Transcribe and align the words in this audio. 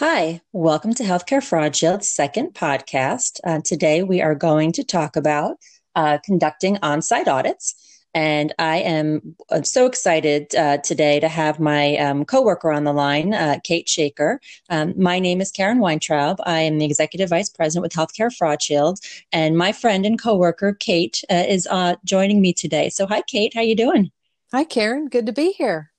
Hi, 0.00 0.40
welcome 0.54 0.94
to 0.94 1.02
Healthcare 1.02 1.44
Fraud 1.44 1.76
Shield's 1.76 2.10
second 2.10 2.54
podcast. 2.54 3.38
Uh, 3.44 3.60
today 3.62 4.02
we 4.02 4.22
are 4.22 4.34
going 4.34 4.72
to 4.72 4.82
talk 4.82 5.14
about 5.14 5.58
uh, 5.94 6.16
conducting 6.24 6.78
on 6.82 7.02
site 7.02 7.28
audits. 7.28 7.74
And 8.14 8.54
I 8.58 8.78
am 8.78 9.36
uh, 9.50 9.60
so 9.60 9.84
excited 9.84 10.54
uh, 10.54 10.78
today 10.78 11.20
to 11.20 11.28
have 11.28 11.60
my 11.60 11.98
um, 11.98 12.24
coworker 12.24 12.72
on 12.72 12.84
the 12.84 12.94
line, 12.94 13.34
uh, 13.34 13.58
Kate 13.62 13.86
Shaker. 13.86 14.40
Um, 14.70 14.94
my 14.96 15.18
name 15.18 15.42
is 15.42 15.52
Karen 15.52 15.80
Weintraub. 15.80 16.38
I 16.46 16.60
am 16.60 16.78
the 16.78 16.86
Executive 16.86 17.28
Vice 17.28 17.50
President 17.50 17.82
with 17.82 17.92
Healthcare 17.92 18.34
Fraud 18.34 18.62
Shield. 18.62 19.00
And 19.32 19.58
my 19.58 19.70
friend 19.70 20.06
and 20.06 20.18
coworker, 20.18 20.72
Kate, 20.72 21.22
uh, 21.30 21.44
is 21.46 21.68
joining 22.06 22.40
me 22.40 22.54
today. 22.54 22.88
So 22.88 23.06
hi, 23.06 23.20
Kate. 23.26 23.52
How 23.52 23.60
you 23.60 23.76
doing? 23.76 24.10
Hi, 24.50 24.64
Karen. 24.64 25.08
Good 25.08 25.26
to 25.26 25.32
be 25.34 25.52
here. 25.52 25.90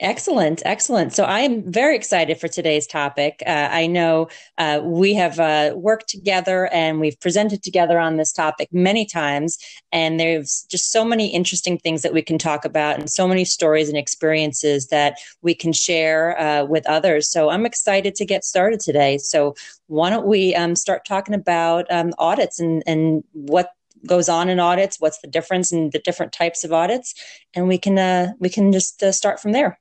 Excellent, 0.00 0.62
excellent. 0.64 1.12
So 1.12 1.24
I 1.24 1.40
am 1.40 1.70
very 1.70 1.96
excited 1.96 2.38
for 2.38 2.48
today's 2.48 2.86
topic. 2.86 3.42
Uh, 3.46 3.68
I 3.70 3.86
know 3.86 4.28
uh, 4.58 4.80
we 4.82 5.14
have 5.14 5.40
uh, 5.40 5.72
worked 5.74 6.08
together 6.08 6.66
and 6.72 7.00
we've 7.00 7.18
presented 7.20 7.62
together 7.62 7.98
on 7.98 8.16
this 8.16 8.32
topic 8.32 8.68
many 8.72 9.06
times, 9.06 9.58
and 9.92 10.20
there's 10.20 10.66
just 10.70 10.92
so 10.92 11.04
many 11.04 11.28
interesting 11.28 11.78
things 11.78 12.02
that 12.02 12.12
we 12.12 12.22
can 12.22 12.38
talk 12.38 12.64
about, 12.64 12.98
and 12.98 13.10
so 13.10 13.26
many 13.26 13.44
stories 13.44 13.88
and 13.88 13.98
experiences 13.98 14.88
that 14.88 15.18
we 15.42 15.54
can 15.54 15.72
share 15.72 16.40
uh, 16.40 16.64
with 16.64 16.86
others. 16.86 17.30
So 17.30 17.50
I'm 17.50 17.66
excited 17.66 18.14
to 18.16 18.24
get 18.24 18.44
started 18.44 18.80
today. 18.80 19.18
So 19.18 19.54
why 19.86 20.10
don't 20.10 20.26
we 20.26 20.54
um, 20.54 20.76
start 20.76 21.04
talking 21.04 21.34
about 21.34 21.90
um, 21.90 22.12
audits 22.18 22.60
and 22.60 22.82
and 22.86 23.24
what 23.32 23.72
goes 24.06 24.28
on 24.28 24.48
in 24.48 24.60
audits 24.60 25.00
what's 25.00 25.20
the 25.20 25.28
difference 25.28 25.72
in 25.72 25.90
the 25.90 25.98
different 25.98 26.32
types 26.32 26.64
of 26.64 26.72
audits 26.72 27.14
and 27.54 27.68
we 27.68 27.78
can 27.78 27.98
uh, 27.98 28.32
we 28.38 28.48
can 28.48 28.72
just 28.72 29.02
uh, 29.02 29.12
start 29.12 29.40
from 29.40 29.52
there. 29.52 29.78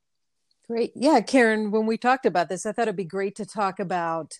Great. 0.67 0.91
Yeah 0.95 1.21
karen 1.21 1.71
when 1.71 1.85
we 1.85 1.97
talked 1.97 2.25
about 2.25 2.49
this 2.49 2.65
i 2.65 2.71
thought 2.71 2.83
it'd 2.83 2.95
be 2.95 3.03
great 3.05 3.35
to 3.35 3.45
talk 3.45 3.79
about 3.79 4.33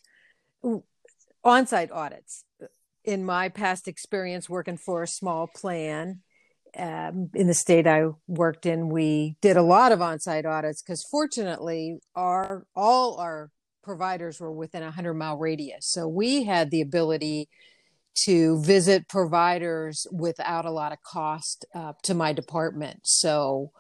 on-site 1.44 1.92
audits. 1.92 2.46
In 3.04 3.26
my 3.26 3.50
past 3.50 3.88
experience 3.88 4.50
working 4.50 4.78
for 4.78 5.04
a 5.04 5.08
small 5.08 5.48
plan 5.48 6.22
um, 6.78 7.30
in 7.36 7.48
the 7.48 7.54
state 7.54 7.86
I 7.86 8.06
worked 8.28 8.66
in, 8.66 8.90
we 8.90 9.36
did 9.42 9.58
a 9.58 9.62
lot 9.62 9.92
of 9.92 10.02
on-site 10.02 10.46
audits 10.46 10.82
because 10.82 11.04
fortunately, 11.04 12.00
our 12.16 12.66
all 12.76 13.18
our 13.18 13.52
providers 13.84 14.40
were 14.40 14.52
within 14.52 14.82
a 14.82 14.90
hundred 14.90 15.16
mile 15.16 15.38
radius, 15.38 15.86
so 15.86 16.08
we 16.08 16.46
had 16.46 16.72
the 16.72 16.82
ability 16.82 17.50
to 18.16 18.62
visit 18.62 19.08
providers 19.08 20.06
without 20.12 20.66
a 20.66 20.72
lot 20.72 20.92
of 20.92 21.02
cost 21.04 21.66
uh, 21.74 21.94
to 22.04 22.14
my 22.14 22.34
department. 22.34 23.00
So 23.04 23.72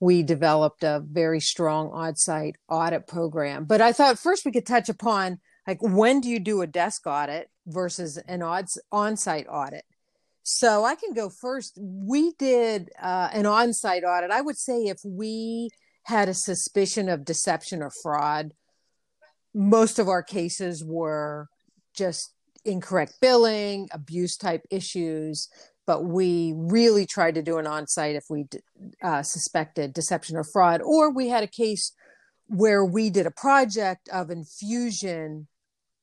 we 0.00 0.22
developed 0.22 0.82
a 0.82 1.02
very 1.04 1.40
strong 1.40 1.90
on-site 1.92 2.56
audit 2.68 3.06
program. 3.06 3.64
But 3.64 3.80
I 3.80 3.92
thought 3.92 4.18
first 4.18 4.44
we 4.44 4.52
could 4.52 4.66
touch 4.66 4.88
upon 4.88 5.38
like 5.66 5.78
when 5.80 6.20
do 6.20 6.28
you 6.28 6.40
do 6.40 6.62
a 6.62 6.66
desk 6.66 7.06
audit 7.06 7.48
versus 7.66 8.16
an 8.16 8.42
odds 8.42 8.80
on-site 8.90 9.46
audit. 9.48 9.84
So 10.42 10.84
I 10.84 10.96
can 10.96 11.14
go 11.14 11.28
first. 11.28 11.78
We 11.80 12.32
did 12.32 12.90
uh, 13.00 13.28
an 13.32 13.46
on-site 13.46 14.02
audit. 14.02 14.32
I 14.32 14.40
would 14.40 14.58
say 14.58 14.86
if 14.86 14.98
we 15.04 15.70
had 16.04 16.28
a 16.28 16.34
suspicion 16.34 17.08
of 17.08 17.24
deception 17.24 17.80
or 17.80 17.92
fraud, 18.02 18.52
most 19.54 20.00
of 20.00 20.08
our 20.08 20.22
cases 20.22 20.82
were 20.82 21.46
just 21.94 22.34
incorrect 22.64 23.14
billing, 23.20 23.88
abuse 23.92 24.36
type 24.36 24.62
issues. 24.70 25.48
But 25.86 26.04
we 26.04 26.54
really 26.56 27.06
tried 27.06 27.34
to 27.34 27.42
do 27.42 27.58
an 27.58 27.66
on 27.66 27.86
site 27.86 28.14
if 28.14 28.24
we 28.30 28.46
uh, 29.02 29.22
suspected 29.22 29.92
deception 29.92 30.36
or 30.36 30.44
fraud, 30.44 30.80
or 30.80 31.10
we 31.10 31.28
had 31.28 31.42
a 31.42 31.48
case 31.48 31.92
where 32.46 32.84
we 32.84 33.10
did 33.10 33.26
a 33.26 33.32
project 33.32 34.08
of 34.10 34.30
infusion 34.30 35.48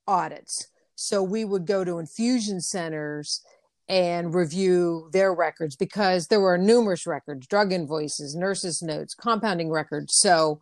audits. 0.08 0.68
So 0.96 1.24
we 1.24 1.46
would 1.46 1.66
go 1.66 1.86
to 1.86 2.00
infusion 2.00 2.60
centers 2.60 3.42
and 3.88 4.36
review 4.36 5.10
their 5.14 5.34
records 5.34 5.76
because 5.76 6.28
there 6.28 6.40
were 6.40 6.58
numerous 6.58 7.08
records 7.08 7.48
drug 7.48 7.72
invoices, 7.72 8.36
nurses' 8.36 8.82
notes, 8.82 9.16
compounding 9.16 9.72
records. 9.72 10.16
So 10.16 10.62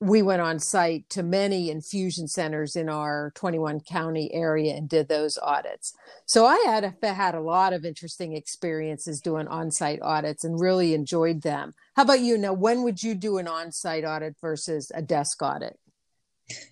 we 0.00 0.22
went 0.22 0.40
on 0.40 0.60
site 0.60 1.08
to 1.10 1.22
many 1.22 1.70
infusion 1.70 2.28
centers 2.28 2.76
in 2.76 2.88
our 2.88 3.32
21 3.34 3.80
county 3.80 4.32
area 4.32 4.74
and 4.74 4.88
did 4.88 5.08
those 5.08 5.36
audits. 5.38 5.92
So 6.24 6.46
I 6.46 6.56
had 6.66 6.94
a, 7.02 7.12
had 7.12 7.34
a 7.34 7.40
lot 7.40 7.72
of 7.72 7.84
interesting 7.84 8.34
experiences 8.34 9.20
doing 9.20 9.48
on-site 9.48 10.00
audits 10.00 10.44
and 10.44 10.60
really 10.60 10.94
enjoyed 10.94 11.42
them. 11.42 11.74
How 11.96 12.02
about 12.02 12.20
you? 12.20 12.38
Now, 12.38 12.52
when 12.52 12.84
would 12.84 13.02
you 13.02 13.14
do 13.16 13.38
an 13.38 13.48
on-site 13.48 14.04
audit 14.04 14.36
versus 14.40 14.92
a 14.94 15.02
desk 15.02 15.42
audit? 15.42 15.78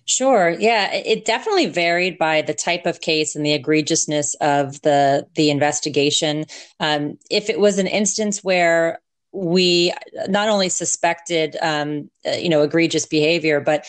Sure. 0.05 0.49
Yeah, 0.49 0.91
it 0.91 1.25
definitely 1.25 1.67
varied 1.67 2.17
by 2.17 2.41
the 2.41 2.53
type 2.53 2.85
of 2.85 3.01
case 3.01 3.35
and 3.35 3.45
the 3.45 3.59
egregiousness 3.59 4.33
of 4.41 4.81
the 4.81 5.27
the 5.35 5.51
investigation. 5.51 6.45
Um, 6.79 7.19
if 7.29 7.49
it 7.49 7.59
was 7.59 7.77
an 7.77 7.85
instance 7.85 8.43
where 8.43 8.99
we 9.31 9.93
not 10.27 10.49
only 10.49 10.69
suspected, 10.69 11.57
um, 11.61 12.09
uh, 12.25 12.31
you 12.31 12.49
know, 12.49 12.61
egregious 12.61 13.05
behavior, 13.05 13.59
but 13.59 13.85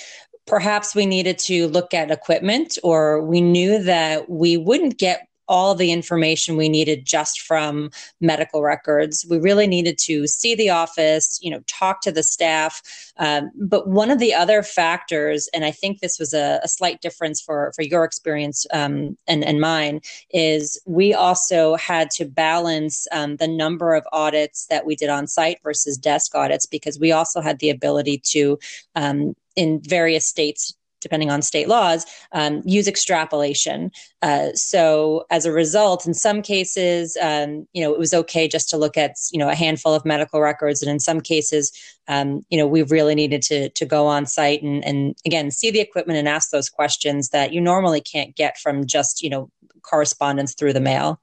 perhaps 0.47 0.95
we 0.95 1.07
needed 1.07 1.39
to 1.39 1.69
look 1.69 1.95
at 1.95 2.11
equipment 2.11 2.79
or 2.83 3.23
we 3.23 3.41
knew 3.41 3.83
that 3.83 4.29
we 4.29 4.57
wouldn't 4.57 4.99
get 4.99 5.28
all 5.49 5.75
the 5.75 5.93
information 5.93 6.57
we 6.57 6.69
needed 6.69 7.07
just 7.07 7.41
from 7.41 7.91
medical 8.21 8.63
records. 8.63 9.27
We 9.29 9.39
really 9.39 9.67
needed 9.67 9.99
to 9.99 10.27
see 10.27 10.55
the 10.55 10.71
office, 10.71 11.39
you 11.43 11.51
know, 11.51 11.61
talk 11.67 12.01
to 12.03 12.13
the 12.13 12.23
staff. 12.23 12.83
Um, 13.17 13.51
but 13.57 13.89
one 13.89 14.11
of 14.11 14.19
the 14.19 14.35
other 14.35 14.63
factors, 14.63 15.49
and 15.53 15.65
I 15.65 15.71
think 15.71 16.01
this 16.01 16.19
was 16.19 16.35
a, 16.35 16.61
a 16.63 16.69
slight 16.69 17.01
difference 17.01 17.41
for 17.41 17.73
for 17.75 17.83
your 17.83 18.05
experience 18.05 18.67
um, 18.73 19.17
and 19.27 19.45
and 19.45 19.61
mine, 19.61 20.01
is 20.31 20.81
we 20.87 21.15
also 21.15 21.77
had 21.77 22.11
to 22.13 22.25
balance 22.25 23.07
um, 23.13 23.37
the 23.37 23.49
number 23.49 23.95
of 23.95 24.07
audits 24.13 24.67
that 24.67 24.87
we 24.87 24.95
did 24.95 25.09
on 25.09 25.27
site 25.27 25.59
versus 25.63 25.97
desk 25.97 26.35
audits 26.35 26.67
because 26.67 26.99
we 26.99 27.13
also 27.13 27.41
had 27.41 27.59
the 27.59 27.71
ability 27.71 28.19
to 28.19 28.59
um, 28.95 29.35
in 29.57 29.81
various 29.83 30.27
states 30.27 30.75
depending 31.01 31.31
on 31.31 31.43
state 31.43 31.69
laws, 31.69 32.07
um, 32.33 32.63
use 32.65 32.89
extrapolation. 32.89 33.91
Uh, 34.23 34.49
so 34.55 35.25
as 35.31 35.47
a 35.47 35.53
result, 35.53 36.07
in 36.07 36.15
some 36.15 36.43
cases, 36.43 37.17
um, 37.23 37.67
you 37.73 37.83
know, 37.83 37.93
it 37.93 37.99
was 37.99 38.13
okay 38.13 38.49
just 38.49 38.69
to 38.71 38.77
look 38.77 38.97
at, 38.97 39.13
you 39.33 39.39
know, 39.39 39.49
a 39.49 39.55
handful 39.55 39.95
of 39.95 40.05
medical 40.05 40.41
records. 40.41 40.83
And 40.83 40.91
in 40.91 41.01
some 41.01 41.21
cases, 41.21 41.73
um, 42.09 42.45
you 42.51 42.59
know, 42.59 42.67
we 42.67 42.83
really 42.83 43.15
needed 43.15 43.43
to, 43.43 43.69
to 43.71 43.87
go 43.87 44.07
on 44.07 44.27
site 44.27 44.63
and, 44.63 44.85
and 44.85 45.15
again, 45.25 45.51
see 45.51 45.71
the 45.71 45.81
equipment 45.81 46.19
and 46.19 46.29
ask 46.29 46.51
those 46.51 46.69
questions 46.69 47.29
that 47.31 47.53
you 47.53 47.61
normally 47.61 48.01
can't 48.01 48.35
get 48.35 48.59
from 48.59 48.87
just, 48.87 49.23
you 49.23 49.31
know, 49.31 49.51
correspondence 49.83 50.55
through 50.55 50.73
the 50.73 50.81
mail. 50.81 51.21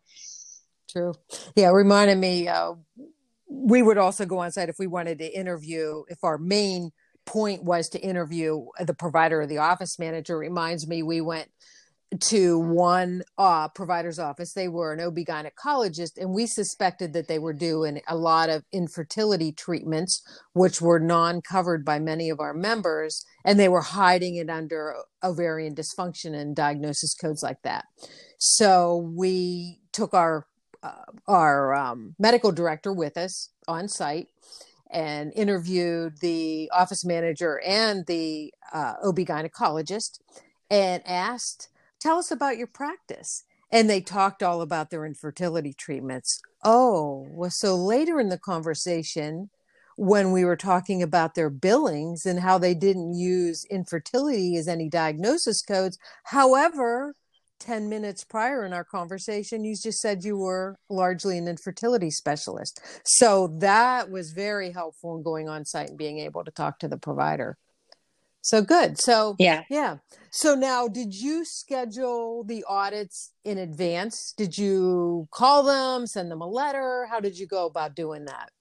True. 0.90 1.14
Yeah. 1.56 1.72
Reminded 1.72 2.18
me, 2.18 2.48
uh, 2.48 2.74
we 3.48 3.82
would 3.82 3.98
also 3.98 4.26
go 4.26 4.40
on 4.40 4.52
site 4.52 4.70
if 4.70 4.80
we 4.80 4.88
wanted 4.88 5.20
to 5.20 5.38
interview, 5.38 6.04
if 6.08 6.24
our 6.24 6.38
main 6.38 6.92
point 7.26 7.64
was 7.64 7.90
to 7.90 8.00
interview 8.00 8.66
the 8.80 8.94
provider 8.94 9.42
or 9.42 9.48
the 9.48 9.58
office 9.58 9.98
manager 10.00 10.38
reminds 10.38 10.88
me 10.88 11.04
we 11.04 11.22
went 11.22 11.50
to 12.20 12.60
one 12.60 13.24
uh, 13.38 13.68
provider's 13.70 14.20
office. 14.20 14.54
They 14.54 14.68
were 14.68 14.94
an 14.94 15.02
OB 15.02 15.18
gynecologist, 15.18 16.18
and 16.18 16.32
we 16.32 16.48
suspected 16.48 17.14
that 17.14 17.28
they 17.28 17.40
were 17.40 17.54
doing 17.54 18.02
a 18.08 18.16
lot 18.16 18.50
of 18.50 18.64
infertility 18.72 19.52
treatments, 19.52 20.22
which 20.54 20.82
were 20.82 21.00
non 21.00 21.42
covered 21.42 21.84
by 21.84 22.00
many 22.00 22.30
of 22.30 22.40
our 22.40 22.54
members, 22.54 23.26
and 23.44 23.60
they 23.60 23.70
were 23.70 23.82
hiding 23.82 24.36
it 24.36 24.50
under 24.50 24.96
ovarian 25.24 25.76
dysfunction 25.76 26.34
and 26.34 26.56
diagnosis 26.56 27.14
codes 27.16 27.44
like 27.44 27.62
that. 27.64 27.86
So 28.38 29.12
we 29.16 29.80
took 29.92 30.14
our 30.14 30.48
uh, 30.84 31.06
our 31.28 31.74
um, 31.74 32.16
medical 32.20 32.52
director 32.52 32.94
with 32.94 33.18
us 33.18 33.50
on 33.68 33.88
site 33.88 34.28
and 34.96 35.34
interviewed 35.36 36.18
the 36.22 36.72
office 36.74 37.04
manager 37.04 37.62
and 37.66 38.06
the 38.06 38.54
uh, 38.74 38.94
OB 39.04 39.18
gynecologist 39.18 40.20
and 40.72 41.04
asked, 41.06 41.68
Tell 42.00 42.18
us 42.18 42.32
about 42.32 42.58
your 42.58 42.68
practice. 42.68 43.44
And 43.72 43.90
they 43.90 44.00
talked 44.00 44.42
all 44.42 44.62
about 44.62 44.92
their 44.92 45.06
infertility 45.06 45.74
treatments. 45.74 46.42
Oh, 46.64 47.28
well, 47.30 47.50
so 47.50 47.76
later 47.76 48.20
in 48.22 48.30
the 48.30 48.38
conversation, 48.38 49.50
when 49.98 50.32
we 50.32 50.46
were 50.46 50.56
talking 50.56 51.04
about 51.04 51.36
their 51.36 51.50
billings 51.50 52.26
and 52.26 52.40
how 52.40 52.58
they 52.58 52.74
didn't 52.74 53.16
use 53.16 53.66
infertility 53.66 54.56
as 54.56 54.68
any 54.68 54.88
diagnosis 54.88 55.62
codes. 55.62 55.98
However, 56.24 57.16
10 57.60 57.90
minutes 57.90 58.24
prior 58.24 58.66
in 58.66 58.74
our 58.74 58.84
conversation, 58.84 59.64
you 59.64 59.76
just 59.76 60.00
said 60.00 60.24
you 60.24 60.38
were 60.38 60.78
largely 60.90 61.38
an 61.38 61.48
infertility 61.48 62.12
specialist. 62.12 62.82
So 63.06 63.48
that 63.60 64.10
was 64.10 64.32
very 64.32 64.72
helpful 64.72 65.18
in 65.18 65.24
going 65.24 65.50
on 65.50 65.66
site 65.66 65.90
and 65.90 65.98
being 65.98 66.20
able 66.20 66.44
to 66.44 66.52
talk 66.52 66.80
to 66.80 66.88
the 66.88 66.98
provider. 66.98 67.58
So 68.42 68.62
good. 68.62 69.02
So, 69.02 69.36
yeah. 69.40 69.64
Yeah. 69.72 69.98
So 70.32 70.54
now, 70.54 70.88
did 70.88 71.16
you 71.16 71.46
schedule 71.46 72.44
the 72.44 72.64
audits 72.70 73.32
in 73.44 73.58
advance? 73.58 74.36
Did 74.38 74.56
you 74.56 75.28
call 75.32 75.64
them, 75.64 76.06
send 76.06 76.30
them 76.30 76.42
a 76.42 76.48
letter? 76.48 77.08
How 77.10 77.20
did 77.20 77.40
you 77.40 77.48
go 77.48 77.66
about 77.66 77.96
doing 77.96 78.26
that? 78.26 78.52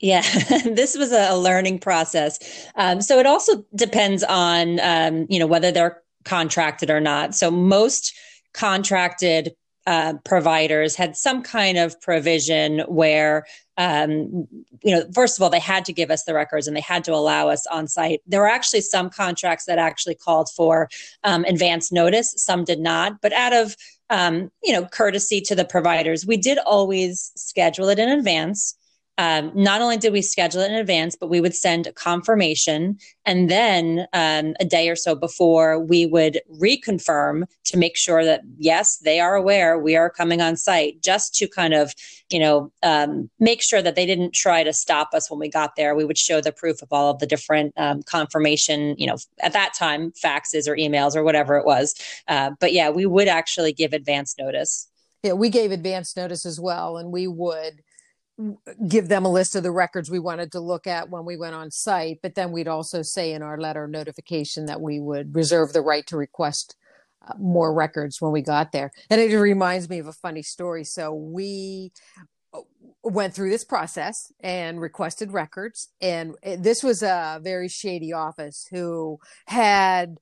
Yeah, 0.00 0.20
this 0.64 0.96
was 0.96 1.10
a 1.12 1.34
learning 1.34 1.78
process. 1.78 2.38
Um, 2.74 3.00
so 3.00 3.18
it 3.18 3.24
also 3.24 3.64
depends 3.74 4.22
on, 4.24 4.78
um, 4.80 5.26
you 5.30 5.38
know, 5.38 5.46
whether 5.46 5.72
they're 5.72 6.02
contracted 6.26 6.90
or 6.90 7.00
not. 7.00 7.34
So 7.34 7.50
most 7.50 8.14
contracted 8.52 9.54
uh, 9.86 10.14
providers 10.24 10.96
had 10.96 11.16
some 11.16 11.42
kind 11.42 11.78
of 11.78 11.98
provision 12.00 12.80
where 12.80 13.46
um, 13.78 14.48
you 14.82 14.94
know, 14.94 15.04
first 15.14 15.38
of 15.38 15.42
all, 15.42 15.50
they 15.50 15.60
had 15.60 15.84
to 15.84 15.92
give 15.92 16.10
us 16.10 16.24
the 16.24 16.34
records 16.34 16.66
and 16.66 16.74
they 16.74 16.80
had 16.80 17.04
to 17.04 17.12
allow 17.12 17.48
us 17.48 17.66
on 17.66 17.86
site. 17.86 18.22
There 18.26 18.40
were 18.40 18.48
actually 18.48 18.80
some 18.80 19.10
contracts 19.10 19.66
that 19.66 19.78
actually 19.78 20.14
called 20.14 20.48
for 20.56 20.88
um, 21.24 21.44
advance 21.44 21.92
notice. 21.92 22.32
Some 22.38 22.64
did 22.64 22.80
not, 22.80 23.20
but 23.20 23.34
out 23.34 23.52
of 23.52 23.76
um, 24.08 24.50
you 24.62 24.72
know 24.72 24.86
courtesy 24.86 25.40
to 25.42 25.54
the 25.54 25.64
providers, 25.64 26.26
we 26.26 26.36
did 26.36 26.58
always 26.58 27.32
schedule 27.36 27.88
it 27.88 27.98
in 27.98 28.08
advance 28.08 28.76
um, 29.18 29.50
not 29.54 29.80
only 29.80 29.96
did 29.96 30.12
we 30.12 30.22
schedule 30.22 30.60
it 30.60 30.70
in 30.70 30.76
advance, 30.76 31.16
but 31.16 31.30
we 31.30 31.40
would 31.40 31.54
send 31.54 31.86
a 31.86 31.92
confirmation. 31.92 32.98
And 33.24 33.50
then 33.50 34.06
um, 34.12 34.54
a 34.60 34.64
day 34.64 34.88
or 34.88 34.96
so 34.96 35.14
before, 35.14 35.78
we 35.78 36.06
would 36.06 36.40
reconfirm 36.60 37.44
to 37.64 37.76
make 37.76 37.96
sure 37.96 38.24
that, 38.24 38.42
yes, 38.58 38.98
they 38.98 39.18
are 39.18 39.34
aware 39.34 39.78
we 39.78 39.96
are 39.96 40.10
coming 40.10 40.40
on 40.40 40.56
site, 40.56 41.02
just 41.02 41.34
to 41.36 41.48
kind 41.48 41.72
of, 41.74 41.94
you 42.30 42.38
know, 42.38 42.70
um, 42.82 43.30
make 43.40 43.62
sure 43.62 43.80
that 43.80 43.94
they 43.94 44.06
didn't 44.06 44.34
try 44.34 44.62
to 44.62 44.72
stop 44.72 45.14
us 45.14 45.30
when 45.30 45.40
we 45.40 45.48
got 45.48 45.76
there. 45.76 45.94
We 45.94 46.04
would 46.04 46.18
show 46.18 46.40
the 46.40 46.52
proof 46.52 46.82
of 46.82 46.88
all 46.92 47.10
of 47.10 47.18
the 47.18 47.26
different 47.26 47.72
um, 47.76 48.02
confirmation, 48.02 48.94
you 48.98 49.06
know, 49.06 49.16
at 49.40 49.52
that 49.54 49.72
time, 49.74 50.12
faxes 50.12 50.68
or 50.68 50.76
emails 50.76 51.16
or 51.16 51.24
whatever 51.24 51.56
it 51.56 51.64
was. 51.64 51.94
Uh, 52.28 52.50
but 52.60 52.72
yeah, 52.72 52.90
we 52.90 53.06
would 53.06 53.28
actually 53.28 53.72
give 53.72 53.92
advance 53.92 54.36
notice. 54.38 54.88
Yeah, 55.22 55.32
we 55.32 55.48
gave 55.48 55.72
advance 55.72 56.16
notice 56.16 56.46
as 56.46 56.60
well. 56.60 56.98
And 56.98 57.10
we 57.10 57.26
would 57.26 57.82
give 58.86 59.08
them 59.08 59.24
a 59.24 59.30
list 59.30 59.56
of 59.56 59.62
the 59.62 59.70
records 59.70 60.10
we 60.10 60.18
wanted 60.18 60.52
to 60.52 60.60
look 60.60 60.86
at 60.86 61.08
when 61.08 61.24
we 61.24 61.38
went 61.38 61.54
on 61.54 61.70
site 61.70 62.18
but 62.22 62.34
then 62.34 62.52
we'd 62.52 62.68
also 62.68 63.00
say 63.00 63.32
in 63.32 63.42
our 63.42 63.58
letter 63.58 63.88
notification 63.88 64.66
that 64.66 64.80
we 64.80 65.00
would 65.00 65.34
reserve 65.34 65.72
the 65.72 65.80
right 65.80 66.06
to 66.06 66.16
request 66.16 66.76
uh, 67.26 67.32
more 67.38 67.72
records 67.72 68.20
when 68.20 68.30
we 68.30 68.40
got 68.40 68.72
there. 68.72 68.92
And 69.10 69.20
it 69.20 69.34
reminds 69.36 69.88
me 69.88 69.98
of 69.98 70.06
a 70.06 70.12
funny 70.12 70.42
story. 70.42 70.84
So 70.84 71.12
we 71.12 71.90
uh, 72.54 72.60
went 73.02 73.34
through 73.34 73.50
this 73.50 73.64
process 73.64 74.30
and 74.40 74.80
requested 74.80 75.32
records. 75.32 75.88
And 76.00 76.36
this 76.42 76.84
was 76.84 77.02
a 77.02 77.40
very 77.42 77.68
shady 77.68 78.12
office 78.12 78.68
who 78.70 79.18
had 79.46 80.18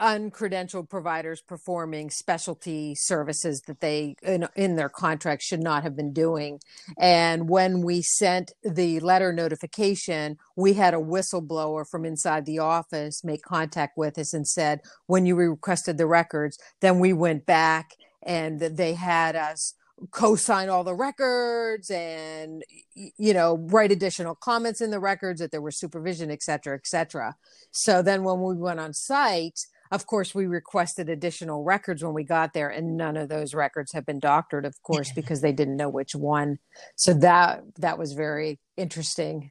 uncredentialed 0.00 0.88
providers 0.88 1.42
performing 1.42 2.10
specialty 2.10 2.94
services 2.94 3.60
that 3.66 3.80
they 3.80 4.16
in, 4.22 4.48
in, 4.56 4.76
their 4.76 4.88
contract 4.88 5.42
should 5.42 5.62
not 5.62 5.82
have 5.82 5.94
been 5.94 6.12
doing. 6.12 6.58
And 6.98 7.48
when 7.48 7.82
we 7.82 8.02
sent 8.02 8.52
the 8.62 9.00
letter 9.00 9.32
notification 9.32 10.38
we 10.56 10.74
had 10.74 10.94
a 10.94 10.98
whistleblower 10.98 11.84
from 11.88 12.04
inside 12.04 12.46
the 12.46 12.58
office 12.58 13.22
make 13.24 13.42
contact 13.42 13.96
with 13.96 14.18
us 14.18 14.32
and 14.32 14.46
said 14.46 14.80
when 15.06 15.26
you 15.26 15.36
requested 15.36 15.98
the 15.98 16.06
records 16.06 16.58
then 16.80 16.98
we 16.98 17.12
went 17.12 17.46
back 17.46 17.94
and 18.22 18.60
they 18.60 18.94
had 18.94 19.36
us 19.36 19.74
co-sign 20.12 20.68
all 20.68 20.82
the 20.82 20.94
records 20.94 21.90
and 21.90 22.62
you 22.94 23.34
know 23.34 23.58
write 23.70 23.92
additional 23.92 24.34
comments 24.34 24.80
in 24.80 24.90
the 24.90 25.00
records 25.00 25.40
that 25.40 25.50
there 25.50 25.60
was 25.60 25.78
supervision 25.78 26.30
et 26.30 26.42
cetera 26.42 26.74
et 26.74 26.86
cetera. 26.86 27.36
So 27.70 28.02
then 28.02 28.24
when 28.24 28.40
we 28.40 28.54
went 28.54 28.80
on 28.80 28.94
site 28.94 29.60
of 29.90 30.06
course, 30.06 30.34
we 30.34 30.46
requested 30.46 31.08
additional 31.08 31.64
records 31.64 32.04
when 32.04 32.14
we 32.14 32.22
got 32.22 32.52
there, 32.52 32.68
and 32.68 32.96
none 32.96 33.16
of 33.16 33.28
those 33.28 33.54
records 33.54 33.92
have 33.92 34.06
been 34.06 34.20
doctored, 34.20 34.64
of 34.64 34.80
course, 34.82 35.10
because 35.12 35.40
they 35.40 35.52
didn't 35.52 35.76
know 35.76 35.88
which 35.88 36.14
one. 36.14 36.58
So 36.94 37.12
that 37.14 37.62
that 37.78 37.98
was 37.98 38.12
very 38.12 38.60
interesting 38.76 39.50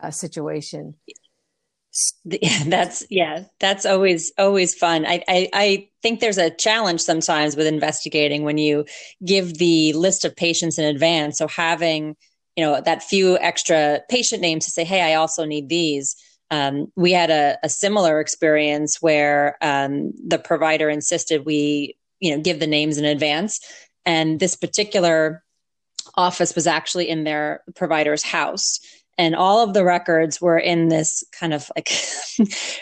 uh, 0.00 0.10
situation. 0.10 0.94
That's 2.66 3.04
yeah, 3.10 3.44
that's 3.58 3.86
always 3.86 4.30
always 4.38 4.74
fun. 4.74 5.06
I, 5.06 5.22
I 5.26 5.48
I 5.52 5.88
think 6.02 6.20
there's 6.20 6.38
a 6.38 6.50
challenge 6.50 7.00
sometimes 7.00 7.56
with 7.56 7.66
investigating 7.66 8.44
when 8.44 8.58
you 8.58 8.84
give 9.24 9.58
the 9.58 9.94
list 9.94 10.24
of 10.24 10.36
patients 10.36 10.78
in 10.78 10.84
advance. 10.84 11.38
So 11.38 11.48
having 11.48 12.14
you 12.56 12.64
know 12.64 12.80
that 12.80 13.02
few 13.02 13.38
extra 13.38 14.00
patient 14.10 14.42
names 14.42 14.66
to 14.66 14.70
say, 14.70 14.84
hey, 14.84 15.12
I 15.12 15.14
also 15.14 15.44
need 15.44 15.68
these 15.68 16.14
um, 16.50 16.90
we 16.96 17.12
had 17.12 17.30
a, 17.30 17.58
a, 17.62 17.68
similar 17.68 18.20
experience 18.20 19.02
where 19.02 19.58
um, 19.60 20.12
the 20.26 20.38
provider 20.38 20.88
insisted 20.88 21.44
we, 21.44 21.96
you 22.20 22.34
know, 22.34 22.42
give 22.42 22.58
the 22.58 22.66
names 22.66 22.96
in 22.96 23.04
advance, 23.04 23.60
and 24.06 24.40
this 24.40 24.56
particular 24.56 25.44
office 26.14 26.54
was 26.54 26.66
actually 26.66 27.08
in 27.08 27.24
their 27.24 27.62
provider's 27.74 28.22
house. 28.22 28.80
And 29.18 29.34
all 29.34 29.64
of 29.64 29.74
the 29.74 29.84
records 29.84 30.40
were 30.40 30.58
in 30.58 30.88
this 30.88 31.24
kind 31.32 31.52
of 31.52 31.70
like 31.74 31.90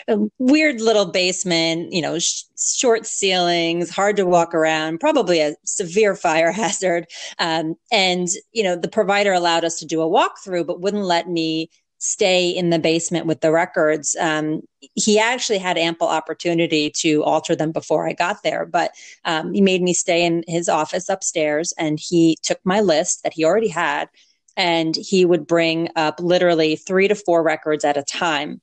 weird 0.37 0.81
little 0.81 1.07
basement 1.07 1.91
you 1.91 2.01
know 2.01 2.19
sh- 2.19 2.43
short 2.59 3.07
ceilings 3.07 3.89
hard 3.89 4.17
to 4.17 4.25
walk 4.25 4.53
around 4.53 4.99
probably 4.99 5.41
a 5.41 5.55
severe 5.65 6.15
fire 6.27 6.51
hazard. 6.51 7.07
Um, 7.39 7.75
and 7.91 8.27
you 8.53 8.63
know 8.63 8.75
the 8.75 8.87
provider 8.87 9.33
allowed 9.33 9.65
us 9.65 9.79
to 9.79 9.85
do 9.85 10.01
a 10.01 10.09
walkthrough 10.09 10.67
but 10.67 10.79
wouldn't 10.79 11.03
let 11.03 11.27
me 11.27 11.69
stay 11.99 12.49
in 12.49 12.69
the 12.69 12.79
basement 12.79 13.25
with 13.25 13.41
the 13.41 13.51
records. 13.51 14.15
Um, 14.19 14.61
he 14.95 15.19
actually 15.19 15.57
had 15.57 15.77
ample 15.77 16.07
opportunity 16.07 16.91
to 16.97 17.23
alter 17.23 17.55
them 17.55 17.71
before 17.71 18.07
I 18.07 18.13
got 18.13 18.43
there, 18.43 18.65
but 18.65 18.91
um, 19.25 19.53
he 19.53 19.61
made 19.61 19.81
me 19.81 19.93
stay 19.93 20.25
in 20.25 20.43
his 20.47 20.69
office 20.69 21.09
upstairs 21.09 21.73
and 21.77 21.99
he 21.99 22.37
took 22.43 22.59
my 22.63 22.81
list 22.81 23.23
that 23.23 23.33
he 23.33 23.45
already 23.45 23.69
had 23.69 24.09
and 24.55 24.95
he 24.95 25.25
would 25.25 25.47
bring 25.47 25.89
up 25.95 26.19
literally 26.19 26.75
three 26.75 27.07
to 27.07 27.15
four 27.15 27.43
records 27.43 27.83
at 27.83 27.97
a 27.97 28.03
time 28.03 28.61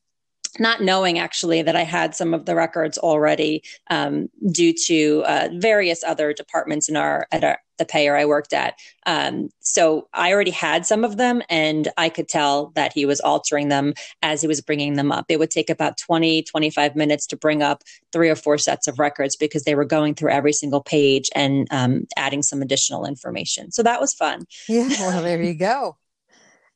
not 0.59 0.83
knowing 0.83 1.19
actually 1.19 1.63
that 1.63 1.77
I 1.77 1.83
had 1.83 2.15
some 2.15 2.33
of 2.35 2.47
the 2.47 2.55
records 2.55 2.99
already 2.99 3.63
um, 3.91 4.29
due 4.53 4.73
to 4.87 5.25
uh, 5.27 5.49
various 5.55 6.05
other 6.05 6.33
departments 6.33 6.89
in 6.89 6.97
our 6.97 7.27
at 7.33 7.45
our, 7.45 7.59
the 7.79 7.85
payer 7.85 8.17
I 8.17 8.25
worked 8.25 8.53
at. 8.53 8.79
Um, 9.07 9.51
so 9.61 10.09
I 10.13 10.33
already 10.33 10.51
had 10.51 10.87
some 10.87 11.05
of 11.05 11.17
them, 11.17 11.43
and 11.49 11.89
I 11.97 12.09
could 12.09 12.29
tell 12.29 12.73
that 12.75 12.93
he 12.93 13.07
was 13.07 13.21
altering 13.21 13.69
them 13.69 13.95
as 14.23 14.41
he 14.41 14.49
was 14.49 14.61
bringing 14.61 14.95
them 14.95 15.13
up. 15.13 15.27
It 15.29 15.39
would 15.39 15.51
take 15.51 15.71
about 15.71 15.99
20, 15.99 16.43
25 16.43 16.97
minutes 16.97 17.27
to 17.29 17.37
bring 17.37 17.63
up 17.63 17.83
three 18.13 18.31
or 18.31 18.37
four 18.37 18.59
sets 18.59 18.87
of 18.87 18.99
records 18.99 19.37
because 19.37 19.65
they 19.65 19.75
were 19.75 19.85
going 19.85 20.15
through 20.15 20.31
every 20.31 20.53
single 20.53 20.83
page 20.83 21.31
and 21.35 21.67
um, 21.71 22.07
adding 22.17 22.43
some 22.43 22.63
additional 22.63 23.05
information. 23.05 23.73
So 23.73 23.83
that 23.83 24.01
was 24.01 24.15
fun. 24.15 24.47
Yeah, 24.69 24.89
well, 24.99 25.23
there 25.23 25.43
you 25.43 25.55
go. 25.55 25.97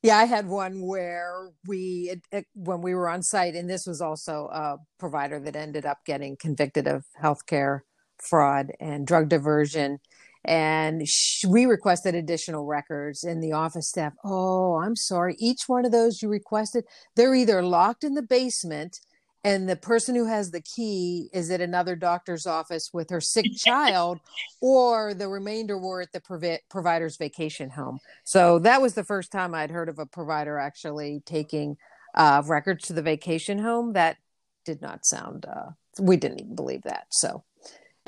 Yeah, 0.03 0.17
I 0.17 0.27
had 0.27 0.47
one 0.47 0.87
where 0.87 1.51
we, 1.67 2.11
it, 2.11 2.21
it, 2.31 2.47
when 2.55 2.83
we 2.83 2.95
were 2.95 3.09
on 3.09 3.23
site, 3.23 3.57
and 3.57 3.69
this 3.69 3.85
was 3.85 4.01
also 4.01 4.49
a 4.53 4.77
provider 4.99 5.41
that 5.41 5.57
ended 5.57 5.85
up 5.85 5.99
getting 6.07 6.37
convicted 6.37 6.87
of 6.87 7.05
healthcare 7.21 7.81
fraud 8.19 8.73
and 8.81 9.07
drug 9.07 9.29
diversion. 9.29 9.99
And 10.45 11.07
sh- 11.07 11.45
we 11.45 11.67
requested 11.67 12.15
additional 12.15 12.65
records, 12.65 13.25
and 13.25 13.43
the 13.43 13.53
office 13.53 13.89
staff, 13.89 14.15
oh, 14.25 14.77
I'm 14.77 14.97
sorry. 14.97 15.37
Each 15.39 15.63
one 15.67 15.85
of 15.85 15.93
those 15.93 16.23
you 16.23 16.29
requested, 16.29 16.85
they're 17.17 17.35
either 17.35 17.63
locked 17.63 18.05
in 18.05 18.15
the 18.15 18.23
basement 18.23 19.01
and 19.45 19.69
the 19.69 19.77
person 19.77 20.15
who 20.15 20.27
has 20.27 20.51
the 20.51 20.61
key 20.61 21.31
is 21.33 21.51
at 21.51 21.61
another 21.61 21.95
doctor's 21.95 22.47
office 22.47 22.91
with 22.93 23.11
her 23.11 23.21
sick 23.21 23.47
child 23.57 24.19
or 24.61 25.15
the 25.15 25.29
remainder 25.29 25.79
were 25.79 26.03
at 26.03 26.13
the 26.13 26.21
provi- 26.21 26.59
provider's 26.69 27.17
vacation 27.17 27.71
home. 27.71 27.99
So 28.25 28.59
that 28.61 28.83
was 28.83 28.95
the 28.95 29.05
first 29.05 29.31
time 29.31 29.55
i'd 29.55 29.71
heard 29.71 29.89
of 29.89 29.99
a 29.99 30.07
provider 30.07 30.59
actually 30.59 31.23
taking 31.25 31.77
uh, 32.15 32.43
records 32.47 32.87
to 32.89 32.93
the 32.93 33.03
vacation 33.03 33.59
home. 33.59 33.93
That 33.93 34.17
did 34.65 34.83
not 34.83 35.07
sound 35.07 35.47
uh, 35.47 35.71
we 36.01 36.17
didn't 36.17 36.41
even 36.41 36.55
believe 36.55 36.83
that. 36.83 37.07
So 37.11 37.45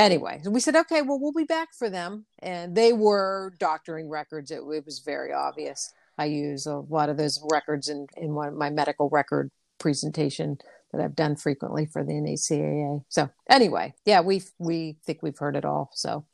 anyway 0.00 0.40
we 0.46 0.60
said 0.60 0.76
okay 0.76 1.02
well 1.02 1.18
we'll 1.20 1.32
be 1.32 1.44
back 1.44 1.68
for 1.76 1.90
them 1.90 2.24
and 2.40 2.74
they 2.74 2.92
were 2.92 3.52
doctoring 3.58 4.08
records 4.08 4.50
it, 4.50 4.60
it 4.72 4.84
was 4.84 5.00
very 5.00 5.32
obvious 5.32 5.92
i 6.18 6.24
use 6.24 6.66
a 6.66 6.76
lot 6.76 7.08
of 7.08 7.16
those 7.16 7.42
records 7.50 7.88
in, 7.88 8.06
in 8.16 8.34
one, 8.34 8.48
of 8.48 8.54
my 8.54 8.70
medical 8.70 9.08
record 9.10 9.50
presentation 9.78 10.58
that 10.92 11.00
I've 11.00 11.16
done 11.16 11.34
frequently 11.34 11.86
for 11.86 12.04
the 12.04 12.12
NHCAA. 12.12 13.04
So 13.08 13.30
anyway, 13.48 13.94
yeah, 14.04 14.20
we 14.20 14.42
we 14.58 14.98
think 15.04 15.22
we've 15.22 15.38
heard 15.38 15.56
it 15.56 15.64
all. 15.64 15.90
So, 15.94 16.24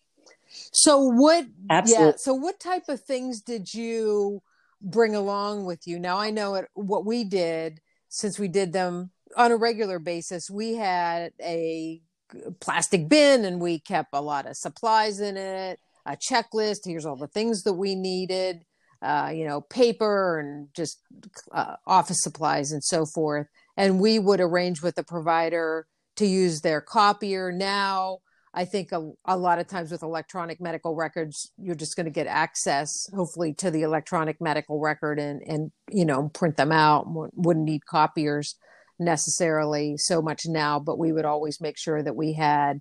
so 0.48 0.98
what? 0.98 1.46
Absolutely. 1.70 2.06
Yeah. 2.06 2.16
So 2.16 2.34
what 2.34 2.60
type 2.60 2.88
of 2.88 3.00
things 3.02 3.40
did 3.40 3.72
you 3.72 4.42
bring 4.82 5.14
along 5.14 5.64
with 5.64 5.86
you? 5.86 5.98
Now 5.98 6.18
I 6.18 6.30
know 6.30 6.56
it, 6.56 6.68
what 6.74 7.06
we 7.06 7.24
did 7.24 7.80
since 8.08 8.38
we 8.38 8.48
did 8.48 8.72
them 8.72 9.10
on 9.36 9.52
a 9.52 9.56
regular 9.56 9.98
basis. 9.98 10.50
We 10.50 10.74
had 10.74 11.32
a 11.42 12.00
plastic 12.60 13.08
bin 13.08 13.44
and 13.44 13.60
we 13.60 13.78
kept 13.78 14.10
a 14.12 14.20
lot 14.20 14.46
of 14.46 14.56
supplies 14.56 15.20
in 15.20 15.36
it. 15.36 15.78
A 16.06 16.16
checklist. 16.16 16.80
Here's 16.84 17.04
all 17.04 17.16
the 17.16 17.26
things 17.26 17.64
that 17.64 17.74
we 17.74 17.94
needed. 17.94 18.64
Uh, 19.02 19.30
you 19.34 19.44
know, 19.46 19.60
paper 19.60 20.38
and 20.38 20.68
just 20.74 21.00
uh, 21.52 21.76
office 21.86 22.22
supplies 22.22 22.72
and 22.72 22.82
so 22.82 23.04
forth 23.04 23.46
and 23.76 24.00
we 24.00 24.18
would 24.18 24.40
arrange 24.40 24.82
with 24.82 24.94
the 24.94 25.04
provider 25.04 25.86
to 26.16 26.26
use 26.26 26.60
their 26.60 26.80
copier. 26.80 27.52
Now, 27.52 28.18
I 28.54 28.64
think 28.64 28.90
a, 28.92 29.12
a 29.26 29.36
lot 29.36 29.58
of 29.58 29.66
times 29.66 29.90
with 29.90 30.02
electronic 30.02 30.60
medical 30.60 30.94
records, 30.94 31.52
you're 31.58 31.74
just 31.74 31.94
going 31.94 32.06
to 32.06 32.10
get 32.10 32.26
access, 32.26 32.90
hopefully, 33.14 33.52
to 33.54 33.70
the 33.70 33.82
electronic 33.82 34.40
medical 34.40 34.80
record 34.80 35.18
and, 35.18 35.42
and 35.46 35.72
you 35.90 36.06
know, 36.06 36.30
print 36.30 36.56
them 36.56 36.72
out. 36.72 37.04
Wouldn't 37.34 37.66
need 37.66 37.84
copiers 37.84 38.56
necessarily 38.98 39.96
so 39.96 40.22
much 40.22 40.46
now, 40.46 40.78
but 40.78 40.98
we 40.98 41.12
would 41.12 41.24
always 41.24 41.60
make 41.60 41.78
sure 41.78 42.02
that 42.02 42.16
we 42.16 42.32
had 42.32 42.78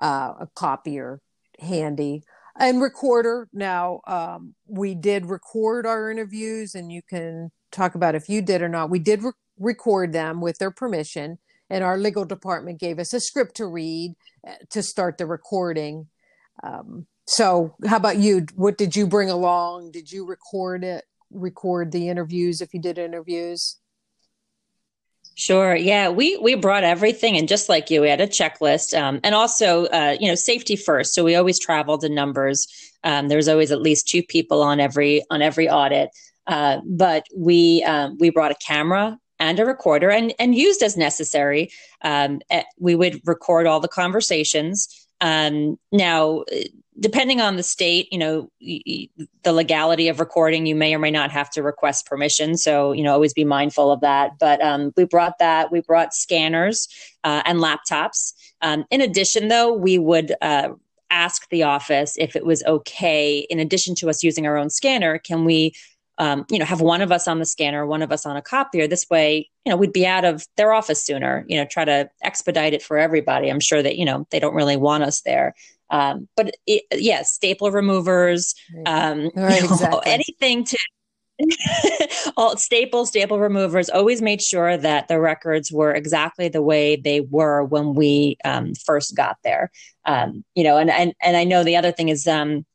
uh, 0.00 0.34
a 0.40 0.48
copier 0.54 1.20
handy 1.58 2.22
and 2.58 2.80
recorder. 2.80 3.48
Now, 3.52 4.00
um, 4.06 4.54
we 4.66 4.94
did 4.94 5.26
record 5.26 5.86
our 5.86 6.10
interviews, 6.10 6.74
and 6.74 6.90
you 6.90 7.02
can 7.02 7.50
talk 7.70 7.94
about 7.94 8.14
if 8.14 8.28
you 8.28 8.42
did 8.42 8.62
or 8.62 8.68
not. 8.68 8.90
We 8.90 8.98
did 8.98 9.22
re- 9.22 9.32
record 9.58 10.12
them 10.12 10.40
with 10.40 10.58
their 10.58 10.70
permission 10.70 11.38
and 11.70 11.84
our 11.84 11.98
legal 11.98 12.24
department 12.24 12.80
gave 12.80 12.98
us 12.98 13.12
a 13.12 13.20
script 13.20 13.56
to 13.56 13.66
read 13.66 14.14
uh, 14.46 14.54
to 14.70 14.82
start 14.82 15.18
the 15.18 15.26
recording. 15.26 16.06
Um, 16.62 17.06
so, 17.26 17.74
how 17.86 17.96
about 17.96 18.16
you? 18.16 18.46
What 18.54 18.78
did 18.78 18.96
you 18.96 19.06
bring 19.06 19.30
along? 19.30 19.92
Did 19.92 20.10
you 20.10 20.26
record 20.26 20.82
it? 20.82 21.04
Record 21.30 21.92
the 21.92 22.08
interviews 22.08 22.60
if 22.60 22.72
you 22.72 22.80
did 22.80 22.98
interviews? 22.98 23.76
Sure. 25.38 25.76
Yeah, 25.76 26.08
we 26.08 26.36
we 26.38 26.56
brought 26.56 26.82
everything, 26.82 27.36
and 27.36 27.46
just 27.46 27.68
like 27.68 27.90
you, 27.90 28.00
we 28.00 28.08
had 28.08 28.20
a 28.20 28.26
checklist, 28.26 28.98
um, 29.00 29.20
and 29.22 29.36
also, 29.36 29.84
uh, 29.86 30.16
you 30.18 30.26
know, 30.26 30.34
safety 30.34 30.74
first. 30.74 31.14
So 31.14 31.22
we 31.22 31.36
always 31.36 31.60
traveled 31.60 32.02
in 32.02 32.12
numbers. 32.12 32.66
Um, 33.04 33.30
always 33.30 33.70
at 33.70 33.80
least 33.80 34.08
two 34.08 34.24
people 34.24 34.62
on 34.62 34.80
every 34.80 35.22
on 35.30 35.40
every 35.40 35.70
audit. 35.70 36.10
Uh, 36.48 36.80
but 36.84 37.24
we 37.36 37.84
um, 37.84 38.16
we 38.18 38.30
brought 38.30 38.50
a 38.50 38.56
camera 38.56 39.16
and 39.38 39.60
a 39.60 39.64
recorder 39.64 40.10
and, 40.10 40.34
and 40.40 40.56
used 40.56 40.82
as 40.82 40.96
necessary. 40.96 41.70
Um, 42.02 42.40
eh, 42.50 42.64
we 42.80 42.96
would 42.96 43.20
record 43.24 43.68
all 43.68 43.78
the 43.78 43.86
conversations. 43.86 45.06
Um, 45.20 45.78
now, 45.92 46.46
depending 47.00 47.40
on 47.40 47.56
the 47.56 47.62
state, 47.62 48.08
you 48.12 48.18
know, 48.18 48.50
the 48.60 49.52
legality 49.52 50.08
of 50.08 50.20
recording, 50.20 50.66
you 50.66 50.74
may 50.74 50.94
or 50.94 50.98
may 50.98 51.10
not 51.10 51.30
have 51.30 51.50
to 51.50 51.62
request 51.62 52.06
permission. 52.06 52.56
So, 52.56 52.92
you 52.92 53.02
know, 53.02 53.12
always 53.12 53.32
be 53.32 53.44
mindful 53.44 53.90
of 53.90 54.00
that. 54.00 54.38
But 54.38 54.62
um, 54.62 54.92
we 54.96 55.04
brought 55.04 55.38
that. 55.38 55.70
We 55.70 55.80
brought 55.80 56.14
scanners 56.14 56.88
uh, 57.24 57.42
and 57.44 57.58
laptops. 57.58 58.32
Um, 58.62 58.84
in 58.90 59.00
addition, 59.00 59.48
though, 59.48 59.72
we 59.72 59.98
would 59.98 60.34
uh, 60.42 60.70
ask 61.10 61.48
the 61.50 61.62
office 61.62 62.16
if 62.18 62.34
it 62.34 62.44
was 62.44 62.62
okay, 62.64 63.46
in 63.50 63.60
addition 63.60 63.94
to 63.96 64.10
us 64.10 64.22
using 64.22 64.46
our 64.46 64.56
own 64.56 64.70
scanner, 64.70 65.18
can 65.18 65.44
we 65.44 65.74
um, 66.20 66.44
you 66.50 66.58
know, 66.58 66.64
have 66.64 66.80
one 66.80 67.00
of 67.00 67.12
us 67.12 67.28
on 67.28 67.38
the 67.38 67.46
scanner, 67.46 67.86
one 67.86 68.02
of 68.02 68.10
us 68.10 68.26
on 68.26 68.36
a 68.36 68.42
copier. 68.42 68.88
This 68.88 69.08
way, 69.08 69.48
you 69.64 69.70
know, 69.70 69.76
we'd 69.76 69.92
be 69.92 70.04
out 70.04 70.24
of 70.24 70.44
their 70.56 70.72
office 70.72 71.00
sooner. 71.00 71.44
You 71.48 71.58
know, 71.58 71.64
try 71.64 71.84
to 71.84 72.10
expedite 72.22 72.74
it 72.74 72.82
for 72.82 72.98
everybody. 72.98 73.48
I'm 73.48 73.60
sure 73.60 73.82
that 73.82 73.96
you 73.96 74.04
know 74.04 74.26
they 74.30 74.40
don't 74.40 74.54
really 74.54 74.76
want 74.76 75.04
us 75.04 75.20
there. 75.20 75.54
Um, 75.90 76.28
but 76.36 76.54
it, 76.66 76.84
yes, 76.92 77.00
yeah, 77.00 77.22
staple 77.22 77.70
removers, 77.70 78.54
um, 78.86 79.30
right, 79.34 79.62
you 79.62 79.68
know, 79.68 79.74
exactly. 79.74 80.12
anything 80.12 80.64
to 80.64 80.78
all 82.36 82.56
staple 82.56 83.06
staple 83.06 83.38
removers 83.38 83.88
always 83.88 84.20
made 84.20 84.42
sure 84.42 84.76
that 84.76 85.06
the 85.06 85.20
records 85.20 85.70
were 85.70 85.94
exactly 85.94 86.48
the 86.48 86.60
way 86.60 86.96
they 86.96 87.20
were 87.20 87.62
when 87.62 87.94
we 87.94 88.36
um, 88.44 88.74
first 88.74 89.14
got 89.14 89.36
there 89.44 89.70
um, 90.04 90.44
you 90.56 90.64
know 90.64 90.76
and, 90.78 90.90
and 90.90 91.12
and 91.22 91.36
i 91.36 91.44
know 91.44 91.62
the 91.62 91.76
other 91.76 91.92
thing 91.92 92.08
is 92.08 92.26
um, 92.26 92.66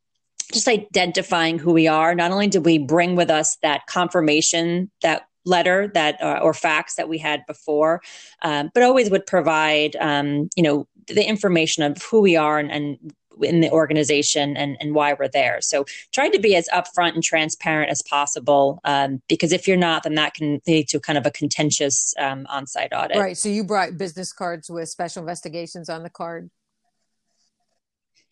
just 0.51 0.67
identifying 0.67 1.59
who 1.59 1.73
we 1.73 1.87
are. 1.87 2.15
Not 2.15 2.31
only 2.31 2.47
did 2.47 2.65
we 2.65 2.77
bring 2.77 3.15
with 3.15 3.29
us 3.29 3.57
that 3.61 3.87
confirmation, 3.87 4.91
that 5.01 5.23
letter 5.45 5.91
that 5.93 6.21
uh, 6.21 6.39
or 6.41 6.53
fax 6.53 6.95
that 6.95 7.09
we 7.09 7.17
had 7.17 7.45
before, 7.47 8.01
um, 8.43 8.71
but 8.73 8.83
always 8.83 9.09
would 9.09 9.25
provide, 9.25 9.95
um, 9.97 10.49
you 10.55 10.63
know, 10.63 10.87
the 11.07 11.27
information 11.27 11.83
of 11.83 12.01
who 12.03 12.21
we 12.21 12.35
are 12.35 12.59
and, 12.59 12.71
and 12.71 13.13
in 13.41 13.61
the 13.61 13.71
organization 13.71 14.55
and, 14.55 14.77
and 14.79 14.93
why 14.93 15.13
we're 15.13 15.27
there. 15.27 15.59
So 15.61 15.85
try 16.11 16.29
to 16.29 16.39
be 16.39 16.55
as 16.55 16.69
upfront 16.69 17.15
and 17.15 17.23
transparent 17.23 17.89
as 17.89 18.01
possible 18.03 18.79
um, 18.83 19.21
because 19.27 19.51
if 19.51 19.67
you're 19.67 19.77
not, 19.77 20.03
then 20.03 20.15
that 20.15 20.33
can 20.33 20.61
lead 20.67 20.87
to 20.89 20.99
kind 20.99 21.17
of 21.17 21.25
a 21.25 21.31
contentious 21.31 22.13
um, 22.19 22.45
on-site 22.49 22.93
audit. 22.93 23.17
Right. 23.17 23.37
So 23.37 23.49
you 23.49 23.63
brought 23.63 23.97
business 23.97 24.31
cards 24.31 24.69
with 24.69 24.89
special 24.89 25.21
investigations 25.21 25.89
on 25.89 26.03
the 26.03 26.09
card. 26.09 26.49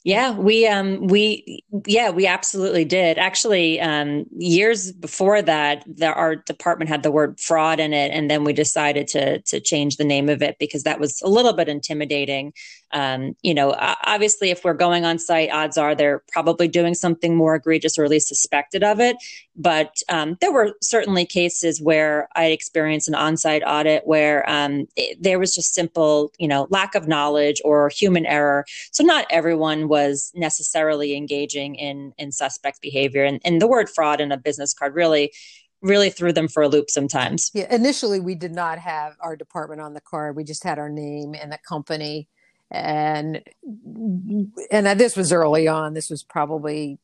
Yeah, 0.04 0.32
we 0.32 0.66
um 0.66 1.06
we 1.08 1.64
yeah, 1.86 2.10
we 2.10 2.26
absolutely 2.26 2.86
did. 2.86 3.20
Actually, 3.20 3.80
um 3.80 4.26
years 4.36 4.92
before 4.92 5.44
that, 5.44 5.84
the, 5.86 6.08
our 6.08 6.38
department 6.38 6.90
had 6.90 7.04
the 7.04 7.12
word 7.12 7.40
fraud 7.40 7.80
in 7.80 7.94
it 7.94 8.12
and 8.12 8.30
then 8.30 8.44
we 8.44 8.52
decided 8.52 9.08
to 9.10 9.42
to 9.42 9.60
change 9.60 9.98
the 9.98 10.04
name 10.04 10.28
of 10.28 10.42
it 10.42 10.58
because 10.60 10.84
that 10.84 11.00
was 11.00 11.22
a 11.22 11.30
little 11.30 11.54
bit 11.54 11.70
intimidating. 11.70 12.54
Um, 12.94 13.36
you 13.44 13.54
know, 13.54 13.76
obviously 13.78 14.50
if 14.50 14.64
we're 14.66 14.74
going 14.74 15.06
on 15.06 15.20
site, 15.20 15.52
odds 15.52 15.78
are 15.78 15.94
they're 15.94 16.24
probably 16.32 16.68
doing 16.68 16.96
something 16.96 17.36
more 17.36 17.56
egregious 17.56 17.98
or 18.00 18.04
at 18.04 18.10
least 18.10 18.28
suspected 18.28 18.84
of 18.84 19.00
it. 19.00 19.18
But 19.62 20.02
um, 20.10 20.38
there 20.42 20.52
were 20.52 20.74
certainly 20.82 21.26
cases 21.26 21.80
where 21.80 22.28
I 22.36 22.46
experienced 22.46 23.08
an 23.08 23.16
on-site 23.16 23.62
audit 23.66 24.08
where 24.08 24.50
um, 24.50 24.88
it, 24.96 25.22
there 25.22 25.38
was 25.38 25.54
just 25.54 25.76
simple, 25.76 26.32
you 26.40 26.48
know, 26.48 26.68
lack 26.72 26.96
of 26.96 27.08
knowledge 27.08 27.62
or 27.64 27.90
human 27.90 28.26
error. 28.26 28.66
So 28.92 29.04
not 29.04 29.26
everyone 29.30 29.88
was 29.88 30.32
necessarily 30.34 31.16
engaging 31.16 31.76
in 31.76 32.14
in 32.18 32.32
suspect 32.32 32.82
behavior. 32.82 33.24
And, 33.24 33.40
and 33.46 33.62
the 33.62 33.68
word 33.68 33.90
fraud 33.90 34.20
in 34.20 34.32
a 34.32 34.38
business 34.38 34.74
card 34.74 34.96
really 34.96 35.32
really 35.82 36.10
threw 36.10 36.32
them 36.32 36.48
for 36.48 36.64
a 36.64 36.68
loop 36.68 36.90
sometimes. 36.90 37.52
Yeah, 37.54 37.74
initially 37.74 38.20
we 38.20 38.36
did 38.36 38.54
not 38.54 38.78
have 38.80 39.16
our 39.20 39.36
department 39.36 39.82
on 39.82 39.94
the 39.94 40.02
card. 40.02 40.36
We 40.36 40.44
just 40.44 40.64
had 40.64 40.78
our 40.80 40.90
name 40.90 41.34
and 41.34 41.52
the 41.52 41.60
company. 41.68 42.28
And 42.70 43.44
and 44.72 45.00
this 45.00 45.18
was 45.18 45.32
early 45.32 45.68
on. 45.68 45.94
This 45.94 46.10
was 46.10 46.24
probably 46.24 47.00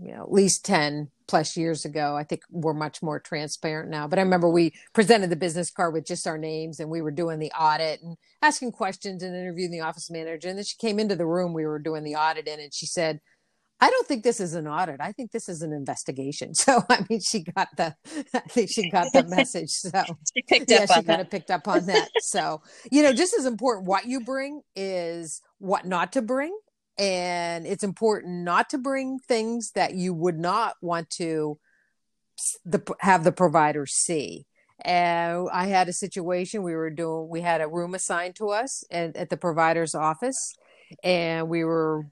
you 0.00 0.12
know 0.12 0.22
at 0.22 0.32
least 0.32 0.64
10 0.64 1.10
plus 1.26 1.56
years 1.56 1.84
ago. 1.84 2.16
I 2.16 2.24
think 2.24 2.42
we're 2.50 2.74
much 2.74 3.02
more 3.02 3.18
transparent 3.18 3.90
now. 3.90 4.06
But 4.06 4.18
I 4.18 4.22
remember 4.22 4.48
we 4.48 4.74
presented 4.92 5.30
the 5.30 5.36
business 5.36 5.70
card 5.70 5.92
with 5.92 6.06
just 6.06 6.26
our 6.26 6.38
names 6.38 6.80
and 6.80 6.90
we 6.90 7.02
were 7.02 7.10
doing 7.10 7.38
the 7.38 7.52
audit 7.52 8.02
and 8.02 8.16
asking 8.42 8.72
questions 8.72 9.22
and 9.22 9.34
interviewing 9.34 9.70
the 9.70 9.80
office 9.80 10.10
manager. 10.10 10.48
And 10.48 10.58
then 10.58 10.64
she 10.64 10.76
came 10.76 10.98
into 10.98 11.16
the 11.16 11.26
room 11.26 11.52
we 11.52 11.66
were 11.66 11.78
doing 11.78 12.04
the 12.04 12.14
audit 12.14 12.46
in 12.46 12.60
and 12.60 12.72
she 12.72 12.86
said, 12.86 13.20
I 13.78 13.90
don't 13.90 14.06
think 14.06 14.24
this 14.24 14.40
is 14.40 14.54
an 14.54 14.66
audit. 14.66 15.00
I 15.00 15.12
think 15.12 15.32
this 15.32 15.48
is 15.48 15.60
an 15.62 15.72
investigation. 15.72 16.52
So 16.66 16.82
I 16.88 17.04
mean, 17.08 17.20
she 17.20 17.42
got 17.42 17.68
the, 17.76 17.94
I 18.34 18.40
think 18.40 18.70
she 18.72 18.90
got 18.90 19.12
the 19.12 19.24
message. 19.24 19.70
So 19.70 19.90
she 20.34 20.42
picked 20.48 20.70
yeah, 20.70 20.84
up. 20.88 20.94
she 20.94 21.02
kind 21.02 21.20
of 21.20 21.30
picked 21.30 21.50
up 21.50 21.68
on 21.68 21.86
that. 21.86 22.08
So 22.20 22.62
you 22.90 23.02
know, 23.02 23.12
just 23.12 23.34
as 23.34 23.46
important 23.46 23.86
what 23.86 24.06
you 24.06 24.20
bring 24.20 24.62
is 24.74 25.42
what 25.58 25.84
not 25.84 26.12
to 26.12 26.22
bring 26.22 26.56
and 26.98 27.66
it's 27.66 27.84
important 27.84 28.44
not 28.44 28.70
to 28.70 28.78
bring 28.78 29.18
things 29.18 29.72
that 29.72 29.94
you 29.94 30.14
would 30.14 30.38
not 30.38 30.74
want 30.80 31.10
to 31.10 31.58
the, 32.64 32.82
have 33.00 33.24
the 33.24 33.32
provider 33.32 33.86
see. 33.86 34.46
And 34.84 35.48
i 35.52 35.66
had 35.66 35.88
a 35.88 35.92
situation 35.92 36.62
we 36.62 36.74
were 36.74 36.90
doing 36.90 37.28
we 37.30 37.40
had 37.40 37.62
a 37.62 37.68
room 37.68 37.94
assigned 37.94 38.36
to 38.36 38.50
us 38.50 38.84
at, 38.90 39.16
at 39.16 39.30
the 39.30 39.36
provider's 39.38 39.94
office 39.94 40.54
and 41.02 41.48
we 41.48 41.64
were 41.64 42.06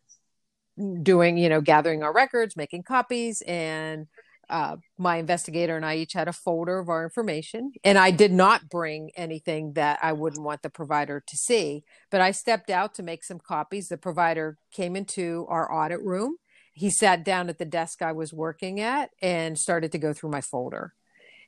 doing 1.03 1.37
you 1.37 1.49
know 1.49 1.61
gathering 1.61 2.03
our 2.03 2.13
records 2.13 2.57
making 2.57 2.83
copies 2.83 3.43
and 3.47 4.07
uh, 4.49 4.77
my 4.99 5.17
investigator 5.17 5.77
and 5.77 5.85
I 5.85 5.97
each 5.97 6.13
had 6.13 6.29
a 6.29 6.33
folder 6.33 6.79
of 6.79 6.89
our 6.89 7.05
information. 7.05 7.73
And 7.83 7.99
I 7.99 8.11
did 8.11 8.33
not 8.33 8.69
bring 8.69 9.11
anything 9.17 9.75
that 9.75 9.99
I 10.03 10.13
wouldn't 10.13 10.45
want 10.45 10.63
the 10.63 10.71
provider 10.71 11.23
to 11.27 11.37
see, 11.37 11.85
but 12.11 12.21
I 12.21 12.31
stepped 12.31 12.71
out 12.71 12.95
to 12.95 13.03
make 13.03 13.25
some 13.25 13.39
copies. 13.39 13.89
The 13.89 13.97
provider 13.97 14.59
came 14.73 14.97
into 14.97 15.47
our 15.49 15.73
audit 15.73 16.03
room. 16.03 16.37
He 16.73 16.91
sat 16.91 17.25
down 17.25 17.49
at 17.49 17.59
the 17.59 17.65
desk 17.65 18.03
I 18.03 18.13
was 18.13 18.33
working 18.33 18.81
at 18.81 19.11
and 19.23 19.59
started 19.59 19.93
to 19.93 19.99
go 19.99 20.13
through 20.13 20.31
my 20.31 20.41
folder. 20.41 20.95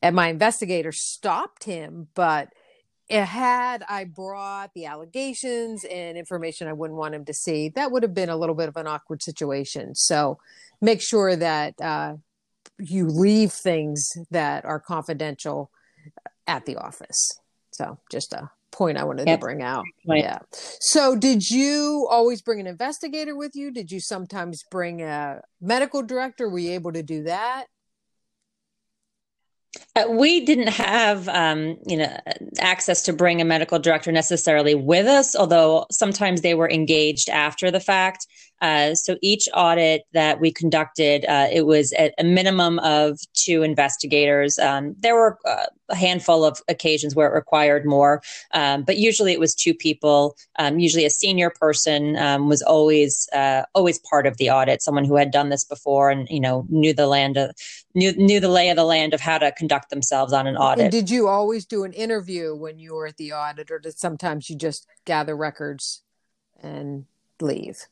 And 0.03 0.15
my 0.15 0.29
investigator 0.29 0.93
stopped 0.93 1.65
him, 1.65 2.09
but 2.15 2.51
had 3.11 3.85
I 3.89 4.05
brought 4.05 4.73
the 4.75 4.87
allegations 4.87 5.85
and 5.85 6.19
information 6.19 6.69
I 6.69 6.73
wouldn't 6.73 6.99
want 6.99 7.15
him 7.15 7.25
to 7.27 7.35
see, 7.35 7.69
that 7.71 7.93
would 7.93 8.03
have 8.03 8.15
been 8.15 8.29
a 8.29 8.37
little 8.37 8.55
bit 8.55 8.69
of 8.69 8.77
an 8.77 8.87
awkward 8.87 9.23
situation. 9.23 9.95
So 9.95 10.39
make 10.81 11.01
sure 11.01 11.37
that 11.37 11.75
uh, 11.81 12.15
you 12.79 13.09
leave 13.09 13.53
things 13.53 14.13
that 14.31 14.65
are 14.65 14.81
confidential 14.81 15.71
at 16.47 16.67
the 16.67 16.77
office. 16.77 17.39
So 17.71 17.99
just 18.11 18.33
a 18.33 18.51
point 18.73 18.99
I 18.99 19.05
wanted 19.05 19.27
yep. 19.27 19.41
to 19.41 19.45
bring 19.45 19.63
out. 19.63 19.85
Right. 20.07 20.23
Yeah. 20.23 20.39
So 20.53 21.17
did 21.17 21.49
you 21.49 22.07
always 22.11 22.43
bring 22.43 22.61
an 22.61 22.67
investigator 22.67 23.35
with 23.35 23.53
you? 23.55 23.71
Did 23.71 23.91
you 23.91 24.01
sometimes 24.01 24.65
bring 24.71 25.03
a 25.03 25.41
medical 25.61 26.03
director? 26.03 26.49
Were 26.49 26.59
you 26.59 26.73
able 26.73 26.93
to 26.93 27.03
do 27.03 27.25
that? 27.25 27.67
Uh, 29.95 30.07
we 30.11 30.45
didn't 30.45 30.69
have, 30.69 31.29
um, 31.29 31.77
you 31.87 31.97
know, 31.97 32.17
access 32.59 33.03
to 33.03 33.13
bring 33.13 33.41
a 33.41 33.45
medical 33.45 33.79
director 33.79 34.13
necessarily 34.13 34.75
with 34.75 35.07
us, 35.07 35.37
although 35.37 35.87
sometimes 35.91 36.41
they 36.41 36.55
were 36.55 36.71
engaged 36.71 37.29
after 37.29 37.71
the 37.71 37.81
fact. 37.81 38.27
Uh, 38.63 38.95
so 38.95 39.17
each 39.21 39.49
audit 39.55 40.05
that 40.13 40.41
we 40.41 40.51
conducted, 40.51 41.25
uh, 41.27 41.47
it 41.53 41.67
was 41.67 41.93
at 41.95 42.15
a 42.19 42.25
minimum 42.25 42.79
of 42.81 43.19
two 43.35 43.63
investigators. 43.63 44.59
Um, 44.59 44.95
there 44.99 45.15
were 45.15 45.39
uh, 45.47 45.67
a 45.89 45.95
handful 45.95 46.45
of 46.45 46.61
occasions 46.69 47.15
where 47.15 47.29
it 47.29 47.35
required 47.35 47.85
more, 47.85 48.23
um, 48.53 48.83
but 48.83 48.97
usually 48.97 49.33
it 49.33 49.41
was 49.41 49.55
two 49.55 49.75
people. 49.75 50.37
Um, 50.59 50.79
usually, 50.79 51.05
a 51.05 51.11
senior 51.11 51.51
person 51.51 52.17
um, 52.17 52.49
was 52.49 52.63
always 52.63 53.29
uh, 53.33 53.63
always 53.75 53.99
part 53.99 54.27
of 54.27 54.37
the 54.39 54.51
audit, 54.51 54.83
someone 54.83 55.05
who 55.05 55.17
had 55.17 55.31
done 55.31 55.51
this 55.51 55.65
before 55.65 56.11
and 56.11 56.27
you 56.31 56.41
know 56.41 56.67
knew 56.69 56.95
the 56.95 57.07
land 57.07 57.37
of 57.37 57.55
knew 57.95 58.13
knew 58.13 58.41
the 58.41 58.49
lay 58.49 58.71
of 58.71 58.77
the 58.77 58.85
land 58.85 59.15
of 59.15 59.21
how 59.21 59.39
to 59.39 59.53
conduct 59.53 59.91
themselves 59.91 60.33
on 60.33 60.47
an 60.47 60.57
audit. 60.57 60.85
And 60.85 60.93
did 60.93 61.11
you 61.11 61.29
always 61.29 61.67
do 61.67 61.85
an 61.85 61.93
interview 61.93 62.55
when 62.55 62.79
you 62.79 62.95
were 62.95 63.07
at 63.07 63.17
the 63.17 63.33
audit, 63.33 63.71
or 63.71 63.79
did 63.79 63.99
sometimes 63.99 64.49
you 64.49 64.57
just 64.57 64.87
gather 65.05 65.37
records 65.37 66.03
and 66.63 67.05
leave? 67.41 67.87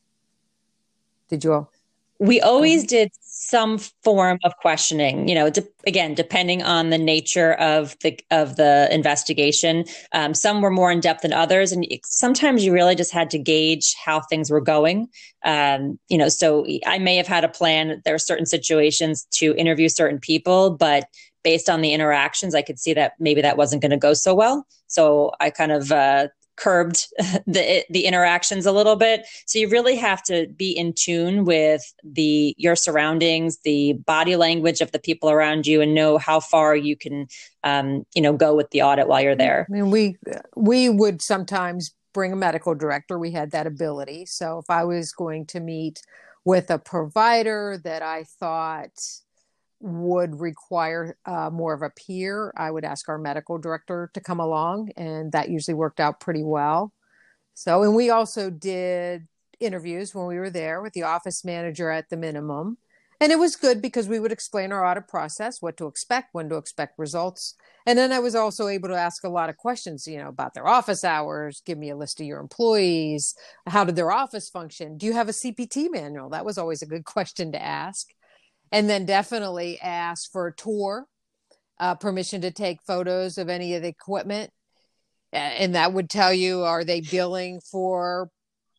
Did 1.29 1.43
you 1.43 1.53
all? 1.53 1.71
We 2.19 2.39
always 2.39 2.85
did 2.85 3.11
some 3.19 3.77
form 3.77 4.39
of 4.45 4.55
questioning. 4.57 5.27
You 5.27 5.35
know, 5.35 5.49
de- 5.49 5.67
again, 5.85 6.13
depending 6.13 6.63
on 6.63 6.89
the 6.89 6.97
nature 6.97 7.53
of 7.53 7.97
the 8.01 8.17
of 8.31 8.55
the 8.55 8.87
investigation. 8.89 9.83
Um, 10.13 10.33
some 10.33 10.61
were 10.61 10.71
more 10.71 10.91
in 10.91 11.01
depth 11.01 11.23
than 11.23 11.33
others, 11.33 11.73
and 11.73 11.85
sometimes 12.05 12.63
you 12.63 12.71
really 12.71 12.95
just 12.95 13.11
had 13.11 13.29
to 13.31 13.37
gauge 13.37 13.93
how 14.03 14.21
things 14.21 14.49
were 14.49 14.61
going. 14.61 15.09
Um, 15.43 15.99
you 16.07 16.17
know, 16.17 16.29
so 16.29 16.65
I 16.85 16.99
may 16.99 17.17
have 17.17 17.27
had 17.27 17.43
a 17.43 17.49
plan. 17.49 18.01
There 18.05 18.15
are 18.15 18.19
certain 18.19 18.45
situations 18.45 19.27
to 19.33 19.53
interview 19.55 19.89
certain 19.89 20.19
people, 20.19 20.71
but 20.71 21.05
based 21.43 21.69
on 21.69 21.81
the 21.81 21.93
interactions, 21.93 22.55
I 22.55 22.61
could 22.61 22.79
see 22.79 22.93
that 22.93 23.13
maybe 23.19 23.41
that 23.41 23.57
wasn't 23.57 23.81
going 23.81 23.91
to 23.91 23.97
go 23.97 24.13
so 24.13 24.33
well. 24.33 24.65
So 24.87 25.31
I 25.39 25.49
kind 25.49 25.71
of 25.71 25.91
uh, 25.91 26.29
curbed 26.57 27.07
the 27.47 27.85
the 27.89 28.05
interactions 28.05 28.65
a 28.65 28.71
little 28.71 28.95
bit. 28.95 29.25
So 29.45 29.59
you 29.59 29.69
really 29.69 29.95
have 29.95 30.23
to 30.23 30.47
be 30.47 30.71
in 30.71 30.93
tune 30.93 31.45
with 31.45 31.81
the 32.03 32.53
your 32.57 32.75
surroundings 32.75 33.59
the 33.63 33.93
body 33.93 34.35
language 34.35 34.81
of 34.81 34.91
the 34.91 34.99
people 34.99 35.29
around 35.29 35.67
you 35.67 35.81
and 35.81 35.93
know 35.93 36.17
how 36.17 36.39
far 36.39 36.75
you 36.75 36.95
can 36.95 37.27
um, 37.63 38.05
you 38.13 38.21
know 38.21 38.33
go 38.33 38.55
with 38.55 38.69
the 38.71 38.81
audit 38.81 39.07
while 39.07 39.21
you're 39.21 39.35
there. 39.35 39.67
I 39.69 39.73
mean 39.73 39.91
we 39.91 40.17
we 40.55 40.89
would 40.89 41.21
sometimes 41.21 41.93
bring 42.13 42.31
a 42.31 42.37
medical 42.37 42.73
director. 42.73 43.19
We 43.19 43.31
had 43.31 43.51
that 43.51 43.67
ability. 43.67 44.25
So 44.25 44.59
if 44.59 44.69
i 44.69 44.83
was 44.83 45.11
going 45.11 45.45
to 45.47 45.59
meet 45.59 46.01
with 46.45 46.69
a 46.69 46.77
provider 46.77 47.79
that 47.83 48.01
i 48.03 48.23
thought 48.23 48.91
would 49.85 50.39
require 50.39 51.15
uh, 51.25 51.49
more 51.51 51.73
of 51.73 51.83
a 51.83 51.91
peer, 51.91 52.51
I 52.57 52.71
would 52.71 52.83
ask 52.83 53.07
our 53.07 53.19
medical 53.19 53.59
director 53.59 54.09
to 54.15 54.19
come 54.19 54.39
along, 54.39 54.89
and 54.97 55.31
that 55.31 55.49
usually 55.49 55.75
worked 55.75 55.99
out 55.99 56.19
pretty 56.19 56.43
well. 56.43 56.91
So, 57.53 57.83
and 57.83 57.95
we 57.95 58.09
also 58.09 58.49
did 58.49 59.27
interviews 59.59 60.13
when 60.13 60.25
we 60.25 60.39
were 60.39 60.49
there 60.49 60.81
with 60.81 60.93
the 60.93 61.03
office 61.03 61.45
manager 61.45 61.91
at 61.91 62.09
the 62.09 62.17
minimum. 62.17 62.77
And 63.21 63.31
it 63.31 63.39
was 63.39 63.55
good 63.55 63.81
because 63.81 64.09
we 64.09 64.19
would 64.19 64.31
explain 64.31 64.71
our 64.73 64.85
audit 64.85 65.07
process, 65.07 65.61
what 65.61 65.77
to 65.77 65.87
expect, 65.87 66.33
when 66.33 66.49
to 66.49 66.57
expect 66.57 66.99
results. 66.99 67.55
And 67.85 67.97
then 67.97 68.11
I 68.11 68.19
was 68.19 68.35
also 68.35 68.67
able 68.67 68.89
to 68.89 68.95
ask 68.95 69.23
a 69.23 69.29
lot 69.29 69.49
of 69.49 69.55
questions, 69.55 70.05
you 70.05 70.17
know, 70.17 70.27
about 70.27 70.53
their 70.53 70.67
office 70.67 71.03
hours, 71.03 71.61
give 71.65 71.77
me 71.77 71.91
a 71.91 71.95
list 71.95 72.19
of 72.19 72.25
your 72.25 72.41
employees, 72.41 73.35
how 73.67 73.85
did 73.85 73.95
their 73.95 74.11
office 74.11 74.49
function? 74.49 74.97
Do 74.97 75.05
you 75.05 75.13
have 75.13 75.29
a 75.29 75.33
CPT 75.33 75.89
manual? 75.91 76.29
That 76.29 76.43
was 76.43 76.57
always 76.57 76.81
a 76.81 76.87
good 76.87 77.05
question 77.05 77.51
to 77.53 77.61
ask 77.61 78.09
and 78.75 78.89
then 78.89 79.05
definitely 79.05 79.79
ask 79.79 80.29
for 80.29 80.47
a 80.47 80.53
tour, 80.53 81.05
uh, 81.79 81.95
permission 81.95 82.41
to 82.41 82.51
take 82.51 82.81
photos 82.85 83.37
of 83.37 83.47
any 83.47 83.73
of 83.73 83.81
the 83.81 83.87
equipment. 83.87 84.51
And 85.31 85.75
that 85.75 85.93
would 85.93 86.09
tell 86.09 86.33
you 86.33 86.63
are 86.63 86.83
they 86.83 86.99
billing 86.99 87.61
for 87.71 88.29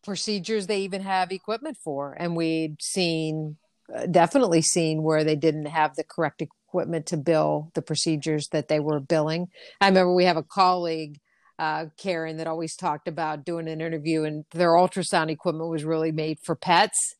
procedures 0.03 0.67
they 0.67 0.81
even 0.81 1.01
have 1.01 1.31
equipment 1.31 1.77
for? 1.83 2.13
And 2.13 2.35
we'd 2.35 2.79
seen, 2.79 3.57
uh, 3.93 4.05
definitely 4.05 4.61
seen 4.61 5.01
where 5.01 5.23
they 5.23 5.35
didn't 5.35 5.65
have 5.65 5.95
the 5.95 6.03
correct 6.03 6.43
equipment 6.43 7.07
to 7.07 7.17
bill 7.17 7.71
the 7.73 7.81
procedures 7.81 8.49
that 8.49 8.67
they 8.67 8.79
were 8.79 8.99
billing. 8.99 9.47
I 9.81 9.87
remember 9.87 10.13
we 10.13 10.25
have 10.25 10.37
a 10.37 10.43
colleague 10.43 11.19
uh, 11.57 11.87
Karen 11.97 12.37
that 12.37 12.45
always 12.45 12.75
talked 12.75 13.07
about 13.07 13.45
doing 13.45 13.67
an 13.67 13.81
interview 13.81 14.25
and 14.25 14.45
their 14.51 14.73
ultrasound 14.73 15.31
equipment 15.31 15.71
was 15.71 15.83
really 15.83 16.11
made 16.11 16.37
for 16.43 16.55
pets 16.55 17.15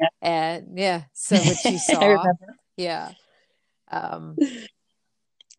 yeah. 0.00 0.08
and 0.22 0.78
yeah 0.78 1.02
so 1.12 1.36
what 1.36 1.64
you 1.64 1.78
saw 1.78 2.24
yeah 2.76 3.12
um 3.90 4.36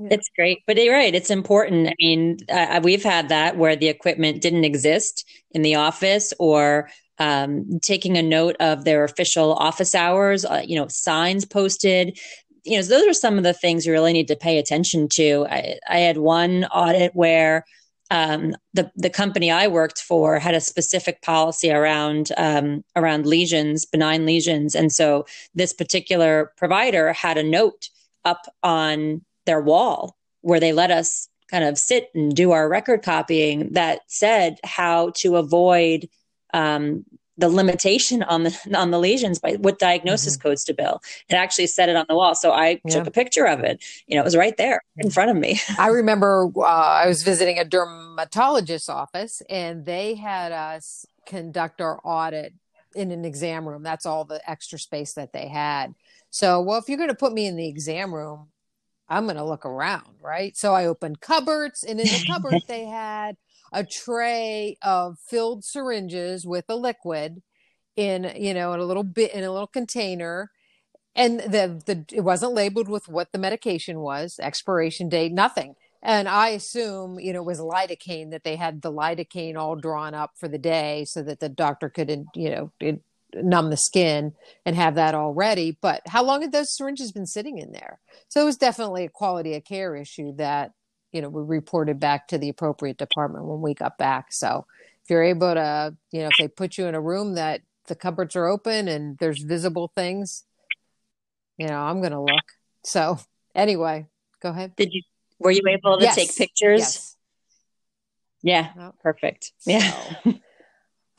it's 0.09 0.29
great 0.35 0.59
but 0.65 0.77
you're 0.77 0.93
right 0.93 1.13
it's 1.13 1.29
important. 1.29 1.87
I 1.87 1.93
mean 1.99 2.37
uh, 2.49 2.79
we've 2.83 3.03
had 3.03 3.29
that 3.29 3.57
where 3.57 3.75
the 3.75 3.87
equipment 3.87 4.41
didn't 4.41 4.63
exist 4.63 5.27
in 5.51 5.61
the 5.61 5.75
office 5.75 6.33
or 6.39 6.89
um, 7.19 7.79
taking 7.83 8.17
a 8.17 8.23
note 8.23 8.55
of 8.59 8.83
their 8.83 9.03
official 9.03 9.53
office 9.53 9.93
hours 9.93 10.43
uh, 10.45 10.63
you 10.65 10.75
know 10.75 10.87
signs 10.87 11.45
posted. 11.45 12.17
You 12.63 12.77
know 12.77 12.83
those 12.83 13.07
are 13.07 13.13
some 13.13 13.37
of 13.37 13.43
the 13.43 13.53
things 13.53 13.85
you 13.85 13.91
really 13.91 14.13
need 14.13 14.27
to 14.29 14.35
pay 14.35 14.57
attention 14.57 15.07
to. 15.09 15.45
I, 15.49 15.77
I 15.87 15.99
had 15.99 16.17
one 16.17 16.65
audit 16.65 17.15
where 17.15 17.65
um, 18.11 18.53
the 18.73 18.91
the 18.95 19.09
company 19.09 19.49
I 19.49 19.67
worked 19.67 20.01
for 20.01 20.37
had 20.37 20.53
a 20.53 20.61
specific 20.61 21.21
policy 21.21 21.71
around 21.71 22.31
um, 22.37 22.83
around 22.95 23.25
lesions, 23.25 23.85
benign 23.85 24.25
lesions, 24.25 24.75
and 24.75 24.91
so 24.91 25.25
this 25.55 25.73
particular 25.73 26.51
provider 26.57 27.13
had 27.13 27.37
a 27.37 27.43
note 27.43 27.89
up 28.25 28.41
on 28.61 29.21
their 29.45 29.61
wall 29.61 30.17
where 30.41 30.59
they 30.59 30.73
let 30.73 30.91
us 30.91 31.29
kind 31.49 31.63
of 31.63 31.77
sit 31.77 32.09
and 32.13 32.35
do 32.35 32.51
our 32.51 32.67
record 32.67 33.01
copying 33.01 33.69
that 33.71 34.01
said 34.07 34.59
how 34.63 35.11
to 35.15 35.37
avoid 35.37 36.09
um, 36.53 37.05
the 37.37 37.49
limitation 37.49 38.23
on 38.23 38.43
the 38.43 38.57
on 38.75 38.91
the 38.91 38.99
lesions 38.99 39.39
by 39.39 39.53
what 39.53 39.79
diagnosis 39.79 40.37
mm-hmm. 40.37 40.49
codes 40.49 40.63
to 40.65 40.73
bill. 40.73 41.01
It 41.29 41.35
actually 41.35 41.67
said 41.67 41.89
it 41.89 41.95
on 41.95 42.05
the 42.07 42.15
wall, 42.15 42.35
so 42.35 42.51
I 42.51 42.81
yeah. 42.83 42.95
took 42.95 43.07
a 43.07 43.11
picture 43.11 43.45
of 43.45 43.61
it. 43.61 43.83
You 44.07 44.15
know, 44.15 44.21
it 44.21 44.25
was 44.25 44.35
right 44.35 44.55
there 44.57 44.81
in 44.97 45.09
front 45.09 45.31
of 45.31 45.37
me. 45.37 45.59
I 45.77 45.87
remember 46.01 46.51
uh, 46.57 46.61
I 46.61 47.07
was 47.07 47.23
visiting 47.23 47.57
a 47.57 47.65
dermatologist's 47.65 48.89
office, 48.89 49.41
and 49.49 49.85
they 49.85 50.15
had 50.15 50.51
us 50.51 51.05
conduct 51.25 51.81
our 51.81 51.99
audit 52.03 52.53
in 52.95 53.11
an 53.11 53.25
exam 53.25 53.67
room. 53.67 53.83
That's 53.83 54.05
all 54.05 54.25
the 54.25 54.41
extra 54.49 54.77
space 54.77 55.13
that 55.13 55.33
they 55.33 55.47
had. 55.47 55.93
So, 56.29 56.61
well, 56.61 56.79
if 56.79 56.87
you're 56.87 56.97
going 56.97 57.09
to 57.09 57.15
put 57.15 57.33
me 57.33 57.45
in 57.45 57.55
the 57.55 57.67
exam 57.67 58.13
room, 58.13 58.47
I'm 59.07 59.25
going 59.25 59.35
to 59.35 59.43
look 59.43 59.65
around, 59.65 60.15
right? 60.21 60.55
So 60.55 60.73
I 60.73 60.85
opened 60.85 61.19
cupboards, 61.19 61.83
and 61.83 61.99
in 61.99 62.07
the 62.07 62.25
cupboard 62.27 62.61
they 62.67 62.85
had 62.85 63.35
a 63.71 63.83
tray 63.83 64.77
of 64.81 65.17
filled 65.19 65.63
syringes 65.63 66.45
with 66.45 66.65
a 66.69 66.75
liquid 66.75 67.41
in 67.95 68.31
you 68.35 68.53
know 68.53 68.73
in 68.73 68.79
a 68.79 68.85
little 68.85 69.03
bit 69.03 69.33
in 69.33 69.43
a 69.43 69.51
little 69.51 69.67
container. 69.67 70.51
And 71.15 71.39
the 71.41 71.81
the 71.85 72.05
it 72.11 72.21
wasn't 72.21 72.53
labeled 72.53 72.87
with 72.87 73.07
what 73.07 73.31
the 73.31 73.37
medication 73.37 73.99
was 73.99 74.39
expiration 74.41 75.09
date 75.09 75.33
nothing. 75.33 75.75
And 76.03 76.27
i 76.27 76.49
assume 76.49 77.19
you 77.19 77.33
know 77.33 77.41
it 77.41 77.45
was 77.45 77.59
lidocaine 77.59 78.31
that 78.31 78.43
they 78.43 78.55
had 78.55 78.81
the 78.81 78.91
lidocaine 78.91 79.55
all 79.57 79.75
drawn 79.75 80.13
up 80.13 80.31
for 80.37 80.47
the 80.47 80.57
day 80.57 81.05
so 81.05 81.21
that 81.23 81.39
the 81.39 81.49
doctor 81.49 81.89
could 81.89 82.25
you 82.35 82.49
know 82.81 82.97
numb 83.35 83.69
the 83.69 83.77
skin 83.77 84.33
and 84.65 84.75
have 84.75 84.95
that 84.95 85.15
all 85.15 85.33
ready. 85.33 85.77
But 85.81 86.01
how 86.07 86.23
long 86.23 86.41
had 86.41 86.51
those 86.51 86.75
syringes 86.75 87.11
been 87.11 87.25
sitting 87.25 87.57
in 87.57 87.71
there? 87.71 87.99
So 88.27 88.41
it 88.41 88.45
was 88.45 88.57
definitely 88.57 89.05
a 89.05 89.09
quality 89.09 89.55
of 89.55 89.63
care 89.63 89.95
issue 89.95 90.35
that 90.35 90.71
you 91.11 91.21
know 91.21 91.29
we 91.29 91.41
reported 91.43 91.99
back 91.99 92.27
to 92.27 92.37
the 92.37 92.49
appropriate 92.49 92.97
department 92.97 93.45
when 93.45 93.61
we 93.61 93.73
got 93.73 93.97
back 93.97 94.27
so 94.31 94.65
if 95.03 95.09
you're 95.09 95.23
able 95.23 95.53
to 95.53 95.95
you 96.11 96.21
know 96.21 96.27
if 96.27 96.33
they 96.39 96.47
put 96.47 96.77
you 96.77 96.85
in 96.85 96.95
a 96.95 97.01
room 97.01 97.35
that 97.35 97.61
the 97.87 97.95
cupboards 97.95 98.35
are 98.35 98.47
open 98.47 98.87
and 98.87 99.17
there's 99.17 99.41
visible 99.41 99.91
things 99.95 100.43
you 101.57 101.67
know 101.67 101.79
i'm 101.79 102.01
gonna 102.01 102.21
look 102.21 102.45
so 102.83 103.19
anyway 103.55 104.05
go 104.41 104.49
ahead 104.49 104.75
did 104.75 104.93
you 104.93 105.01
were 105.39 105.51
you 105.51 105.61
able 105.67 105.97
to 105.97 106.03
yes. 106.03 106.15
take 106.15 106.35
pictures 106.35 106.79
yes. 106.79 107.15
yeah 108.43 108.69
oh. 108.77 108.93
perfect 109.01 109.51
yeah 109.65 109.91
so, 110.23 110.33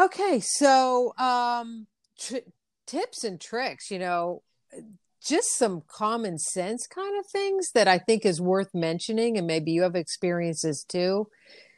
okay 0.00 0.40
so 0.40 1.14
um 1.18 1.86
t- 2.18 2.40
tips 2.86 3.24
and 3.24 3.40
tricks 3.40 3.90
you 3.90 3.98
know 3.98 4.42
just 5.26 5.56
some 5.56 5.82
common 5.86 6.38
sense 6.38 6.86
kind 6.86 7.18
of 7.18 7.26
things 7.26 7.70
that 7.74 7.88
I 7.88 7.98
think 7.98 8.24
is 8.24 8.40
worth 8.40 8.74
mentioning, 8.74 9.36
and 9.38 9.46
maybe 9.46 9.72
you 9.72 9.82
have 9.82 9.94
experiences 9.94 10.84
too, 10.86 11.28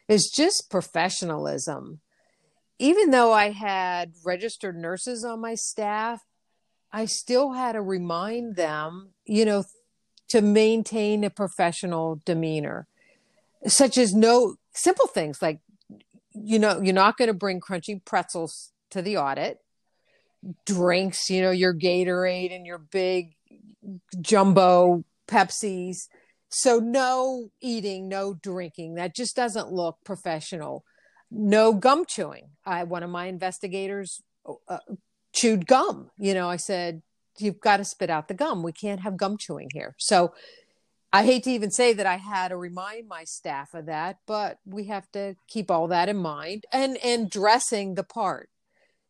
is 0.08 0.32
just 0.34 0.70
professionalism. 0.70 2.00
Even 2.78 3.10
though 3.10 3.32
I 3.32 3.50
had 3.50 4.12
registered 4.24 4.76
nurses 4.76 5.24
on 5.24 5.40
my 5.40 5.54
staff, 5.54 6.22
I 6.92 7.06
still 7.06 7.52
had 7.52 7.72
to 7.72 7.82
remind 7.82 8.56
them, 8.56 9.10
you 9.24 9.44
know, 9.44 9.64
to 10.28 10.40
maintain 10.40 11.24
a 11.24 11.30
professional 11.30 12.20
demeanor, 12.24 12.86
such 13.66 13.98
as 13.98 14.14
no 14.14 14.56
simple 14.72 15.06
things 15.06 15.40
like, 15.40 15.60
you 16.32 16.58
know, 16.58 16.80
you're 16.82 16.94
not 16.94 17.16
going 17.16 17.28
to 17.28 17.34
bring 17.34 17.60
crunchy 17.60 18.04
pretzels 18.04 18.72
to 18.90 19.02
the 19.02 19.16
audit 19.16 19.58
drinks, 20.66 21.30
you 21.30 21.42
know, 21.42 21.50
your 21.50 21.74
Gatorade 21.74 22.54
and 22.54 22.66
your 22.66 22.78
big 22.78 23.34
jumbo 24.20 25.04
Pepsis. 25.28 26.08
So 26.48 26.78
no 26.78 27.50
eating, 27.60 28.08
no 28.08 28.34
drinking. 28.34 28.94
That 28.94 29.14
just 29.14 29.34
doesn't 29.34 29.72
look 29.72 29.98
professional. 30.04 30.84
No 31.30 31.72
gum 31.72 32.04
chewing. 32.06 32.50
I 32.64 32.84
one 32.84 33.02
of 33.02 33.10
my 33.10 33.26
investigators 33.26 34.22
uh, 34.68 34.78
chewed 35.32 35.66
gum. 35.66 36.10
You 36.18 36.34
know, 36.34 36.48
I 36.48 36.56
said, 36.56 37.02
you've 37.38 37.60
got 37.60 37.78
to 37.78 37.84
spit 37.84 38.10
out 38.10 38.28
the 38.28 38.34
gum. 38.34 38.62
We 38.62 38.72
can't 38.72 39.00
have 39.00 39.16
gum 39.16 39.36
chewing 39.36 39.70
here. 39.72 39.96
So 39.98 40.32
I 41.12 41.24
hate 41.24 41.44
to 41.44 41.50
even 41.50 41.70
say 41.70 41.92
that 41.92 42.06
I 42.06 42.16
had 42.16 42.48
to 42.48 42.56
remind 42.56 43.08
my 43.08 43.24
staff 43.24 43.74
of 43.74 43.86
that, 43.86 44.18
but 44.26 44.58
we 44.64 44.86
have 44.86 45.10
to 45.12 45.36
keep 45.48 45.70
all 45.70 45.88
that 45.88 46.08
in 46.08 46.16
mind 46.16 46.64
and 46.72 46.96
and 47.04 47.30
dressing 47.30 47.94
the 47.94 48.04
part. 48.04 48.48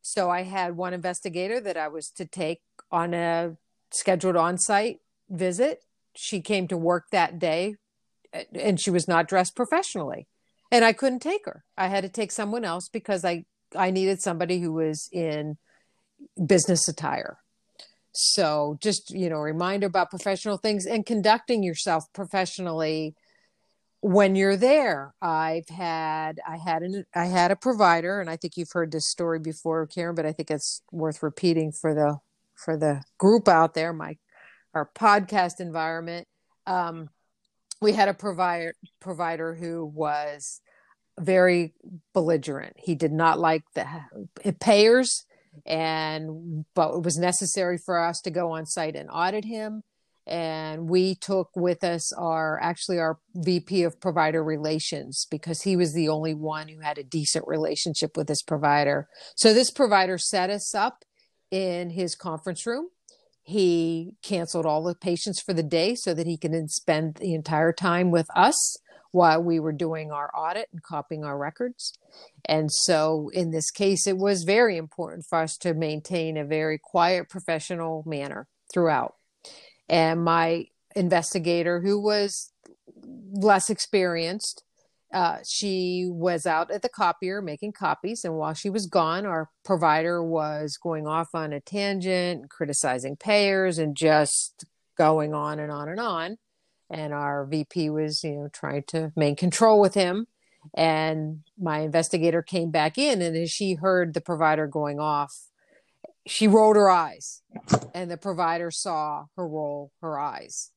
So 0.07 0.29
I 0.29 0.43
had 0.43 0.77
one 0.77 0.93
investigator 0.93 1.61
that 1.62 1.79
I 1.79 1.88
was 1.88 2.11
to 2.11 2.27
take 2.27 2.61
on 2.93 3.14
a 3.14 3.57
scheduled 3.90 4.37
on-site 4.37 4.99
visit. 5.31 5.83
She 6.14 6.43
came 6.43 6.69
to 6.69 6.77
work 6.77 7.07
that 7.11 7.38
day 7.38 7.77
and 8.55 8.79
she 8.79 8.90
was 8.90 9.09
not 9.09 9.29
dressed 9.29 9.57
professionally. 9.57 10.29
And 10.71 10.85
I 10.85 10.93
couldn't 10.93 11.21
take 11.21 11.47
her. 11.47 11.64
I 11.79 11.87
had 11.87 12.03
to 12.03 12.11
take 12.11 12.33
someone 12.33 12.67
else 12.67 12.90
because 12.90 13.25
I 13.25 13.47
I 13.75 13.90
needed 13.90 14.21
somebody 14.21 14.61
who 14.61 14.75
was 14.75 15.09
in 15.11 15.57
business 16.47 16.87
attire. 16.87 17.38
So 18.12 18.77
just, 18.83 19.11
you 19.11 19.31
know, 19.31 19.38
reminder 19.38 19.87
about 19.87 20.11
professional 20.11 20.59
things 20.59 20.85
and 20.85 21.07
conducting 21.07 21.62
yourself 21.62 22.05
professionally 22.12 23.14
when 24.05 24.37
you're 24.37 24.59
there. 24.59 25.14
I've 25.23 25.71
had 25.71 26.38
I 26.47 26.59
had 26.59 26.83
an 26.83 27.07
I 27.14 27.25
had 27.25 27.51
a 27.51 27.57
provider 27.57 28.21
and 28.21 28.29
I 28.29 28.37
think 28.37 28.59
you've 28.59 28.71
heard 28.71 28.93
this 28.93 29.09
story 29.09 29.38
before, 29.38 29.87
Karen, 29.87 30.14
but 30.14 30.27
I 30.27 30.33
think 30.33 30.51
it's 30.51 30.83
worth 30.93 31.23
repeating 31.23 31.73
for 31.73 31.95
the 31.95 32.19
for 32.55 32.77
the 32.77 33.03
group 33.17 33.49
out 33.49 33.73
there, 33.73 33.95
my 33.95 34.19
our 34.75 34.90
podcast 34.95 35.59
environment. 35.59 36.29
Um, 36.67 37.09
we 37.81 37.93
had 37.93 38.09
a 38.09 38.14
provider 38.14 38.75
provider 39.01 39.55
who 39.55 39.87
was 39.87 40.61
very 41.19 41.73
belligerent. 42.12 42.75
He 42.77 42.95
did 42.95 43.12
not 43.12 43.38
like 43.38 43.62
the 43.75 43.87
payers 44.61 45.25
and 45.64 46.67
but 46.75 46.97
it 46.97 47.03
was 47.03 47.17
necessary 47.17 47.79
for 47.79 47.99
us 47.99 48.21
to 48.21 48.31
go 48.31 48.51
on 48.51 48.67
site 48.67 48.97
and 48.97 49.09
audit 49.11 49.47
him 49.47 49.83
and 50.27 50.89
we 50.89 51.15
took 51.15 51.51
with 51.55 51.85
us 51.85 52.13
our 52.15 52.59
actually 52.63 52.99
our 52.99 53.19
VP 53.35 53.83
of 53.83 54.01
provider 54.01 54.43
relations 54.43 55.27
because 55.31 55.63
he 55.63 55.77
was 55.77 55.93
the 55.93 56.09
only 56.09 56.35
one 56.35 56.69
who 56.69 56.81
had 56.81 56.99
a 56.99 57.05
decent 57.05 57.47
relationship 57.47 58.17
with 58.17 58.27
this 58.27 58.43
provider. 58.43 59.09
So 59.37 59.53
this 59.53 59.71
provider 59.71 60.17
set 60.17 60.49
us 60.49 60.75
up 60.75 61.05
in 61.51 61.91
his 61.91 62.15
conference 62.15 62.67
room. 62.67 62.89
He 63.43 64.15
canceled 64.23 64.65
all 64.65 64.83
the 64.83 64.95
patients 64.95 65.43
for 65.43 65.53
the 65.53 65.63
day 65.63 65.95
so 65.95 66.15
that 66.15 66.27
he 66.27 66.39
can 66.39 66.69
spend 66.69 67.17
the 67.17 67.35
entire 67.35 67.73
time 67.73 68.11
with 68.11 68.27
us 68.35 68.79
while 69.11 69.43
we 69.43 69.61
were 69.61 69.73
doing 69.73 70.11
our 70.11 70.31
audit 70.35 70.69
and 70.73 70.83
copying 70.83 71.23
our 71.23 71.39
records. 71.39 71.97
And 72.47 72.73
so 72.73 73.31
in 73.33 73.51
this 73.51 73.71
case, 73.71 74.07
it 74.07 74.17
was 74.17 74.43
very 74.43 74.79
important 74.79 75.27
for 75.29 75.39
us 75.39 75.57
to 75.59 75.75
maintain 75.75 76.37
a 76.39 76.45
very 76.45 76.81
quiet, 76.83 77.29
professional 77.29 78.03
manner 78.07 78.49
throughout. 78.73 79.15
And 79.88 80.25
my 80.25 80.66
investigator, 80.97 81.81
who 81.81 82.01
was 82.01 82.53
less 83.33 83.70
experienced, 83.70 84.62
uh, 85.12 85.38
she 85.47 86.07
was 86.09 86.47
out 86.47 86.70
at 86.70 86.83
the 86.83 86.88
copier 86.88 87.40
making 87.40 87.73
copies. 87.73 88.25
And 88.25 88.35
while 88.35 88.55
she 88.55 88.70
was 88.70 88.87
gone, 88.87 89.27
our 89.27 89.51
provider 89.64 90.23
was 90.23 90.77
going 90.77 91.07
off 91.07 91.29
on 91.35 91.53
a 91.53 91.61
tangent, 91.61 92.51
criticizing 92.51 93.16
payers, 93.16 93.79
and 93.79 93.97
just 93.97 94.64
going 94.97 95.35
on 95.35 95.59
and 95.59 95.70
on 95.70 95.88
and 95.88 96.01
on 96.01 96.38
and 96.90 97.12
our 97.12 97.44
VP 97.47 97.90
was, 97.90 98.23
you 98.25 98.33
know, 98.33 98.49
trying 98.53 98.85
to 98.88 99.12
maintain 99.16 99.37
control 99.37 99.81
with 99.81 99.94
him. 99.94 100.27
And 100.75 101.40
my 101.59 101.81
investigator 101.81 102.40
came 102.42 102.70
back 102.70 102.97
in, 102.97 103.20
and 103.20 103.37
as 103.37 103.51
she 103.51 103.75
heard 103.75 104.14
the 104.14 104.20
provider 104.20 104.66
going 104.66 104.99
off, 104.99 105.35
she 106.27 106.49
rolled 106.49 106.77
her 106.77 106.91
eyes, 106.91 107.43
and 107.93 108.11
the 108.11 108.17
provider 108.17 108.71
saw 108.71 109.27
her 109.37 109.47
roll 109.47 109.93
her 110.01 110.19
eyes. 110.19 110.71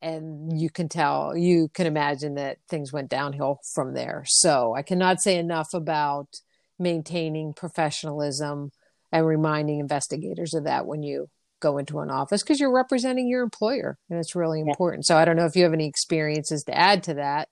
And 0.00 0.60
you 0.60 0.68
can 0.68 0.88
tell, 0.88 1.36
you 1.36 1.68
can 1.72 1.86
imagine 1.86 2.34
that 2.34 2.58
things 2.68 2.92
went 2.92 3.08
downhill 3.08 3.60
from 3.72 3.94
there. 3.94 4.24
So 4.26 4.74
I 4.74 4.82
cannot 4.82 5.22
say 5.22 5.38
enough 5.38 5.68
about 5.72 6.28
maintaining 6.78 7.54
professionalism 7.54 8.70
and 9.12 9.26
reminding 9.26 9.78
investigators 9.78 10.52
of 10.52 10.64
that 10.64 10.86
when 10.86 11.02
you 11.02 11.28
go 11.60 11.78
into 11.78 12.00
an 12.00 12.10
office 12.10 12.42
because 12.42 12.60
you're 12.60 12.74
representing 12.74 13.28
your 13.28 13.42
employer 13.42 13.96
and 14.10 14.18
it's 14.18 14.34
really 14.34 14.60
important. 14.60 15.06
So 15.06 15.16
I 15.16 15.24
don't 15.24 15.36
know 15.36 15.46
if 15.46 15.56
you 15.56 15.62
have 15.62 15.72
any 15.72 15.88
experiences 15.88 16.64
to 16.64 16.76
add 16.76 17.02
to 17.04 17.14
that. 17.14 17.48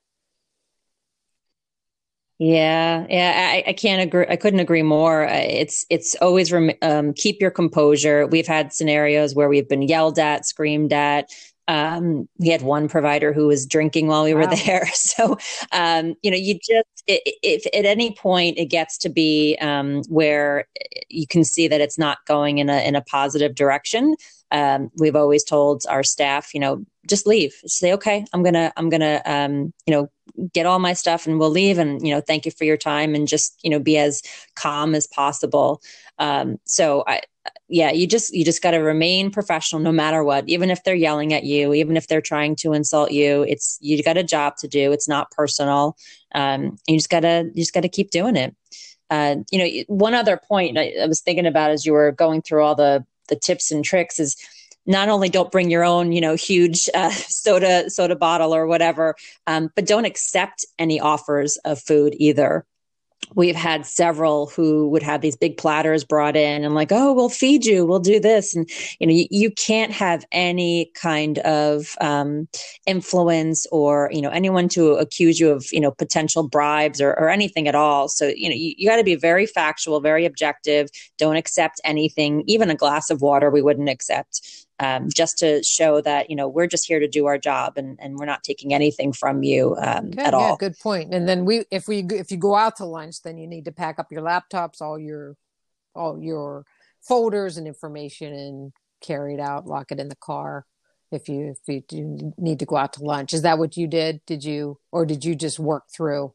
Yeah, 2.45 3.07
yeah, 3.09 3.53
I, 3.55 3.65
I, 3.69 3.73
can't 3.73 4.03
agree. 4.03 4.27
I 4.29 4.35
couldn't 4.35 4.59
agree 4.59 4.83
more. 4.83 5.29
Uh, 5.29 5.33
it's 5.33 5.87
it's 5.91 6.17
always 6.17 6.51
rem- 6.51 6.73
um, 6.83 7.13
keep 7.13 7.41
your 7.41 7.53
composure. 7.53 8.27
We've 8.27 8.49
had 8.49 8.73
scenarios 8.73 9.33
where 9.33 9.49
we've 9.49 9.69
been 9.69 9.83
yelled 9.83 10.19
at, 10.19 10.45
screamed 10.45 10.93
at, 10.93 11.31
um, 11.69 12.29
we 12.39 12.49
had 12.49 12.63
one 12.63 12.89
provider 12.89 13.33
who 13.33 13.47
was 13.47 13.65
drinking 13.65 14.09
while 14.09 14.25
we 14.25 14.35
wow. 14.35 14.41
were 14.41 14.57
there. 14.57 14.89
So, 14.95 15.37
um, 15.73 16.15
you 16.23 16.31
know, 16.31 16.37
you 16.37 16.55
just, 16.55 17.05
if 17.07 17.67
at 17.67 17.85
any 17.85 18.15
point 18.15 18.59
it 18.59 18.67
gets 18.67 18.97
to 18.99 19.09
be 19.09 19.57
um, 19.61 20.03
where 20.09 20.67
you 21.09 21.27
can 21.27 21.45
see 21.45 21.69
that 21.69 21.81
it's 21.81 21.99
not 21.99 22.19
going 22.27 22.59
in 22.59 22.69
a, 22.69 22.79
in 22.87 22.97
a 22.97 23.03
positive 23.03 23.55
direction, 23.55 24.17
um, 24.51 24.91
we've 24.99 25.17
always 25.17 25.45
told 25.45 25.85
our 25.89 26.03
staff, 26.03 26.55
you 26.55 26.61
know, 26.61 26.85
just 27.07 27.27
leave. 27.27 27.53
Say, 27.67 27.93
okay, 27.93 28.25
I'm 28.33 28.43
gonna, 28.43 28.73
I'm 28.77 28.89
gonna, 28.89 29.21
um, 29.25 29.73
you 29.87 29.95
know, 29.95 30.11
get 30.53 30.67
all 30.67 30.79
my 30.79 30.93
stuff 30.93 31.27
and 31.27 31.39
we'll 31.39 31.51
leave. 31.51 31.79
And 31.79 32.07
you 32.07 32.15
know, 32.15 32.21
thank 32.21 32.45
you 32.45 32.53
for 32.53 32.65
your 32.65 32.77
time 32.77 33.15
and 33.15 33.29
just, 33.29 33.59
you 33.63 33.71
know, 33.71 33.79
be 33.79 33.99
as 33.99 34.23
calm 34.55 34.95
as 34.95 35.07
possible. 35.07 35.83
Um, 36.19 36.59
so 36.65 37.05
I, 37.07 37.23
yeah, 37.69 37.91
you 37.91 38.07
just 38.07 38.35
you 38.35 38.45
just 38.45 38.63
got 38.63 38.73
to 38.73 38.79
remain 38.79 39.31
professional 39.31 39.81
no 39.81 39.93
matter 39.93 40.23
what. 40.23 40.49
Even 40.49 40.71
if 40.71 40.85
they're 40.85 40.95
yelling 40.95 41.33
at 41.33 41.45
you, 41.45 41.73
even 41.73 41.97
if 41.97 42.07
they're 42.07 42.21
trying 42.21 42.55
to 42.57 42.73
insult 42.73 43.13
you, 43.13 43.43
it's 43.43 43.79
you 43.81 44.03
got 44.03 44.17
a 44.17 44.23
job 44.23 44.57
to 44.59 44.69
do. 44.69 44.93
It's 44.93 45.09
not 45.09 45.31
personal. 45.31 45.97
Um, 46.35 46.79
you 46.87 46.97
just 46.97 47.11
gotta 47.11 47.51
you 47.55 47.63
just 47.63 47.75
gotta 47.75 47.89
keep 47.89 48.11
doing 48.11 48.37
it. 48.37 48.55
Uh, 49.11 49.37
you 49.51 49.59
know, 49.59 49.85
one 49.89 50.15
other 50.15 50.37
point 50.37 50.79
I, 50.79 50.95
I 51.03 51.07
was 51.07 51.21
thinking 51.21 51.47
about 51.47 51.71
as 51.71 51.85
you 51.85 51.93
were 51.93 52.13
going 52.13 52.43
through 52.43 52.63
all 52.63 52.75
the 52.75 53.05
the 53.29 53.37
tips 53.37 53.71
and 53.71 53.85
tricks 53.85 54.21
is 54.21 54.37
not 54.87 55.09
only 55.09 55.29
don't 55.29 55.53
bring 55.53 55.71
your 55.71 55.85
own 55.85 56.13
you 56.13 56.21
know 56.21 56.35
huge 56.35 56.89
uh, 56.95 57.11
soda 57.11 57.89
soda 57.91 58.17
bottle 58.17 58.55
or 58.55 58.67
whatever 58.67 59.15
um, 59.47 59.71
but 59.75 59.87
don't 59.87 60.05
accept 60.05 60.65
any 60.79 61.01
offers 61.01 61.57
of 61.65 61.81
food 61.81 62.15
either. 62.19 62.65
We've 63.37 63.57
had 63.57 63.87
several 63.87 64.49
who 64.49 64.89
would 64.89 65.03
have 65.05 65.21
these 65.21 65.37
big 65.37 65.57
platters 65.57 66.05
brought 66.05 66.37
in 66.37 66.65
and 66.65 66.75
like 66.75 66.91
oh 66.91 67.13
we'll 67.13 67.29
feed 67.29 67.65
you. 67.65 67.87
We'll 67.87 68.01
do 68.01 68.19
this. 68.19 68.55
And 68.55 68.69
you 68.99 69.07
know 69.07 69.13
you, 69.13 69.27
you 69.31 69.51
can't 69.53 69.93
have 69.93 70.25
any 70.33 70.91
kind 71.01 71.39
of 71.39 71.97
um, 72.01 72.49
influence 72.85 73.65
or 73.71 74.11
you 74.13 74.21
know 74.21 74.31
anyone 74.31 74.69
to 74.71 74.95
accuse 74.95 75.39
you 75.39 75.51
of 75.51 75.67
you 75.73 75.81
know 75.81 75.93
potential 75.93 76.47
bribes 76.47 77.01
or, 77.01 77.11
or 77.13 77.31
anything 77.31 77.69
at 77.69 77.77
all. 77.77 78.09
So 78.09 78.27
you 78.27 78.49
know 78.49 78.57
you, 78.57 78.75
you 78.77 78.89
got 78.89 78.97
to 78.97 79.05
be 79.05 79.15
very 79.15 79.47
factual 79.47 80.01
very 80.01 80.27
objective. 80.27 80.91
Don't 81.17 81.37
accept 81.37 81.81
anything 81.85 82.43
even 82.49 82.71
a 82.71 82.75
glass 82.75 83.09
of 83.09 83.23
water 83.23 83.51
we 83.51 83.63
wouldn't 83.63 83.89
accept 83.89 84.67
um, 84.83 85.09
just 85.15 85.39
to 85.39 85.63
show 85.63 86.01
that 86.01 86.29
you 86.29 86.35
know 86.35 86.49
we're 86.49 86.67
just 86.67 86.87
here 86.89 86.99
to 86.99 87.07
do 87.07 87.27
our 87.27 87.39
job 87.39 87.75
and, 87.77 87.97
and 88.01 88.17
we're 88.17 88.27
not 88.27 88.43
taking 88.43 88.75
anything 88.75 89.13
from 89.13 89.45
you 89.45 89.77
um, 89.81 90.11
at 90.19 90.35
all. 90.35 90.51
Yeah, 90.51 90.57
good 90.59 90.79
point. 90.79 91.15
And 91.15 91.29
then 91.29 91.45
we, 91.45 91.65
if 91.71 91.87
we, 91.87 92.01
if 92.01 92.33
you 92.33 92.37
go 92.37 92.57
out 92.57 92.77
to 92.77 92.85
lunch, 92.85 93.23
then 93.23 93.39
you 93.39 93.47
need 93.47 93.65
to 93.67 93.73
pack 93.73 94.01
up 94.01 94.11
your 94.11 94.23
laptops, 94.23 94.81
all 94.81 94.99
your, 94.99 95.37
all 95.95 96.21
your 96.21 96.65
folders 97.01 97.57
and 97.57 97.69
information, 97.69 98.35
and 98.35 98.73
carry 99.01 99.35
it 99.35 99.41
out, 99.41 99.67
lock 99.67 99.93
it 99.93 100.01
in 100.01 100.09
the 100.09 100.17
car. 100.17 100.67
If 101.13 101.29
you 101.29 101.51
if 101.51 101.59
you 101.69 101.83
do 101.87 102.33
need 102.39 102.59
to 102.61 102.67
go 102.67 102.77
out 102.77 102.95
to 102.95 103.05
lunch, 103.05 103.35
is 103.35 103.43
that 103.43 103.59
what 103.59 103.77
you 103.77 103.87
did? 103.87 104.21
Did 104.27 104.43
you 104.43 104.79
or 104.91 105.07
did 105.07 105.25
you 105.25 105.37
just 105.37 105.59
work 105.61 105.85
through? 105.95 106.33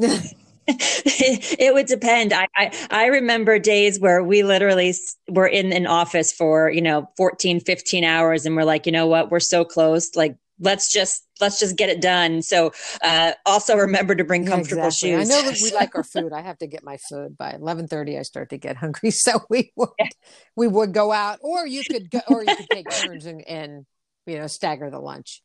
it 0.66 1.74
would 1.74 1.86
depend. 1.86 2.32
I, 2.32 2.46
I, 2.56 2.86
I 2.90 3.06
remember 3.06 3.58
days 3.58 4.00
where 4.00 4.22
we 4.22 4.42
literally 4.42 4.94
were 5.28 5.46
in 5.46 5.72
an 5.72 5.86
office 5.86 6.32
for, 6.32 6.70
you 6.70 6.80
know, 6.80 7.10
14, 7.16 7.60
15 7.60 8.04
hours 8.04 8.46
and 8.46 8.56
we're 8.56 8.64
like, 8.64 8.86
you 8.86 8.92
know 8.92 9.06
what, 9.06 9.30
we're 9.30 9.40
so 9.40 9.64
close. 9.64 10.14
Like, 10.14 10.36
let's 10.60 10.90
just, 10.90 11.26
let's 11.40 11.58
just 11.58 11.76
get 11.76 11.90
it 11.90 12.00
done. 12.00 12.40
So, 12.40 12.72
uh, 13.02 13.32
also 13.44 13.76
remember 13.76 14.14
to 14.14 14.24
bring 14.24 14.46
comfortable 14.46 14.86
exactly. 14.86 15.10
shoes. 15.10 15.30
I 15.30 15.34
know 15.34 15.50
that 15.50 15.58
we 15.62 15.72
like 15.74 15.94
our 15.96 16.04
food. 16.04 16.32
I 16.32 16.40
have 16.40 16.58
to 16.58 16.66
get 16.66 16.82
my 16.82 16.96
food 16.96 17.36
by 17.36 17.46
1130. 17.46 18.18
I 18.18 18.22
start 18.22 18.50
to 18.50 18.58
get 18.58 18.76
hungry. 18.76 19.10
So 19.10 19.40
we 19.50 19.72
would, 19.76 19.88
yeah. 19.98 20.08
we 20.56 20.66
would 20.66 20.92
go 20.92 21.12
out 21.12 21.38
or 21.42 21.66
you 21.66 21.82
could 21.84 22.10
go, 22.10 22.20
or 22.28 22.42
you 22.42 22.56
could 22.56 22.70
take 22.70 22.90
turns 22.90 23.26
and, 23.26 23.46
and, 23.46 23.86
you 24.26 24.38
know, 24.38 24.46
stagger 24.46 24.90
the 24.90 24.98
lunch. 24.98 25.42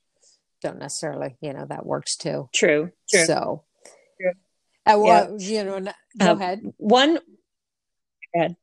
Don't 0.61 0.79
necessarily, 0.79 1.37
you 1.41 1.53
know, 1.53 1.65
that 1.65 1.85
works 1.85 2.17
too. 2.17 2.49
True. 2.53 2.91
True. 3.09 3.25
So, 3.25 3.63
uh, 4.93 4.99
well, 4.99 5.35
yeah. 5.39 5.63
you 5.63 5.63
know, 5.65 5.91
go 6.17 6.31
uh, 6.31 6.35
ahead. 6.35 6.61
One. 6.77 7.15
Go 7.15 7.21
ahead. 8.35 8.55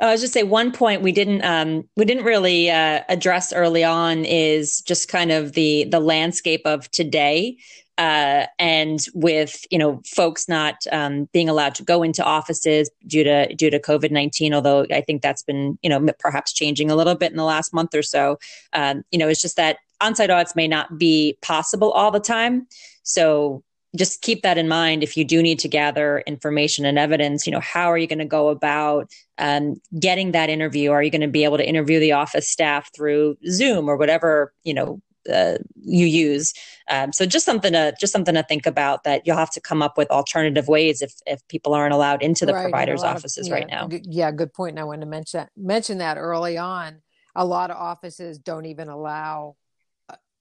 I 0.00 0.10
was 0.10 0.20
just 0.20 0.32
say 0.32 0.42
one 0.42 0.72
point 0.72 1.02
we 1.02 1.12
didn't 1.12 1.44
um, 1.44 1.88
we 1.96 2.04
didn't 2.04 2.24
really 2.24 2.70
uh, 2.70 3.02
address 3.08 3.52
early 3.52 3.84
on 3.84 4.24
is 4.24 4.80
just 4.82 5.08
kind 5.08 5.30
of 5.30 5.52
the 5.52 5.84
the 5.84 6.00
landscape 6.00 6.62
of 6.64 6.90
today. 6.90 7.58
uh, 7.96 8.46
and 8.58 9.06
with 9.14 9.64
you 9.70 9.78
know 9.78 10.00
folks 10.04 10.48
not 10.48 10.74
um, 10.90 11.28
being 11.32 11.48
allowed 11.48 11.74
to 11.76 11.84
go 11.84 12.02
into 12.02 12.24
offices 12.24 12.90
due 13.06 13.22
to 13.22 13.54
due 13.54 13.70
to 13.70 13.78
COVID 13.78 14.10
nineteen. 14.10 14.52
Although 14.52 14.86
I 14.90 15.00
think 15.00 15.22
that's 15.22 15.42
been 15.42 15.78
you 15.82 15.90
know 15.90 16.04
perhaps 16.18 16.52
changing 16.52 16.90
a 16.90 16.96
little 16.96 17.14
bit 17.14 17.30
in 17.30 17.36
the 17.36 17.44
last 17.44 17.72
month 17.72 17.94
or 17.94 18.02
so. 18.02 18.38
Um, 18.72 19.04
you 19.10 19.18
know, 19.18 19.28
it's 19.28 19.42
just 19.42 19.56
that 19.56 19.78
on-site 20.00 20.30
audits 20.30 20.56
may 20.56 20.66
not 20.66 20.98
be 20.98 21.38
possible 21.40 21.92
all 21.92 22.10
the 22.10 22.20
time. 22.20 22.66
So 23.04 23.62
just 23.96 24.22
keep 24.22 24.42
that 24.42 24.58
in 24.58 24.68
mind. 24.68 25.02
If 25.02 25.16
you 25.16 25.24
do 25.24 25.42
need 25.42 25.58
to 25.60 25.68
gather 25.68 26.22
information 26.26 26.84
and 26.84 26.98
evidence 26.98 27.46
you 27.46 27.52
know 27.52 27.60
how 27.60 27.90
are 27.90 27.98
you 27.98 28.06
going 28.06 28.18
to 28.18 28.24
go 28.24 28.48
about 28.48 29.10
um, 29.38 29.80
getting 29.98 30.32
that 30.32 30.50
interview? 30.50 30.90
Are 30.90 31.02
you 31.02 31.10
going 31.10 31.20
to 31.20 31.28
be 31.28 31.44
able 31.44 31.56
to 31.58 31.68
interview 31.68 32.00
the 32.00 32.12
office 32.12 32.48
staff 32.48 32.90
through 32.94 33.36
zoom 33.48 33.88
or 33.88 33.96
whatever 33.96 34.52
you 34.64 34.74
know 34.74 35.00
uh, 35.32 35.58
you 35.82 36.06
use? 36.06 36.52
Um, 36.90 37.12
so 37.12 37.24
just 37.24 37.46
something 37.46 37.72
to 37.72 37.94
just 37.98 38.12
something 38.12 38.34
to 38.34 38.42
think 38.42 38.66
about 38.66 39.04
that 39.04 39.26
you'll 39.26 39.36
have 39.36 39.50
to 39.52 39.60
come 39.60 39.82
up 39.82 39.96
with 39.96 40.10
alternative 40.10 40.68
ways 40.68 41.02
if 41.02 41.14
if 41.26 41.46
people 41.48 41.74
aren't 41.74 41.94
allowed 41.94 42.22
into 42.22 42.44
the 42.46 42.52
right, 42.52 42.62
providers 42.62 43.02
offices 43.02 43.46
of, 43.46 43.48
yeah, 43.48 43.54
right 43.54 43.68
now. 43.68 43.88
yeah 43.90 44.30
good 44.30 44.52
point 44.52 44.70
and 44.72 44.80
i 44.80 44.84
wanted 44.84 45.00
to 45.00 45.06
mention 45.06 45.40
that 45.40 45.50
mention 45.56 45.98
that 45.98 46.16
early 46.16 46.58
on. 46.58 47.00
A 47.36 47.44
lot 47.44 47.72
of 47.72 47.76
offices 47.76 48.38
don't 48.38 48.66
even 48.66 48.88
allow 48.88 49.56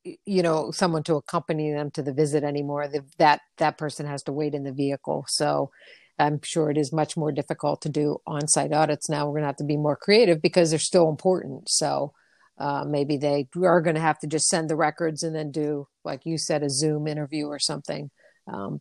you 0.04 0.44
know 0.44 0.72
someone 0.72 1.04
to 1.04 1.16
accompany 1.16 1.72
them 1.72 1.92
to 1.92 2.02
the 2.02 2.14
visit 2.14 2.44
anymore 2.44 2.88
the, 2.88 3.04
that 3.18 3.42
that 3.58 3.78
person 3.78 4.06
has 4.06 4.24
to 4.24 4.32
wait 4.32 4.54
in 4.54 4.64
the 4.64 4.74
vehicle. 4.74 5.26
So 5.28 5.72
i'm 6.20 6.40
sure 6.44 6.70
it 6.70 6.78
is 6.78 6.94
much 6.94 7.18
more 7.18 7.32
difficult 7.32 7.82
to 7.82 7.90
do 7.90 8.18
on-site 8.28 8.74
audits 8.74 9.10
now. 9.10 9.26
We're 9.26 9.34
going 9.34 9.44
to 9.44 9.48
have 9.48 9.56
to 9.58 9.64
be 9.64 9.78
more 9.78 9.96
creative 9.96 10.42
because 10.42 10.70
they're 10.70 10.80
still 10.80 11.10
important. 11.10 11.70
So 11.70 12.14
uh, 12.60 12.86
maybe 12.88 13.18
they 13.18 13.48
are 13.64 13.82
going 13.82 13.96
to 13.96 14.02
have 14.02 14.20
to 14.20 14.28
just 14.28 14.48
send 14.48 14.70
the 14.70 14.76
records 14.76 15.24
and 15.24 15.36
then 15.36 15.52
do 15.52 15.88
like 16.04 16.26
you 16.26 16.38
said 16.38 16.64
a 16.64 16.70
zoom 16.70 17.08
interview 17.08 17.48
or 17.48 17.60
something 17.60 18.12
um, 18.48 18.80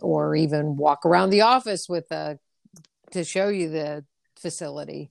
or 0.00 0.34
even 0.34 0.76
walk 0.76 1.06
around 1.06 1.30
the 1.30 1.42
office 1.42 1.86
with 1.88 2.10
a 2.10 2.38
to 3.12 3.24
show 3.24 3.48
you 3.48 3.68
the 3.68 4.04
facility. 4.36 5.10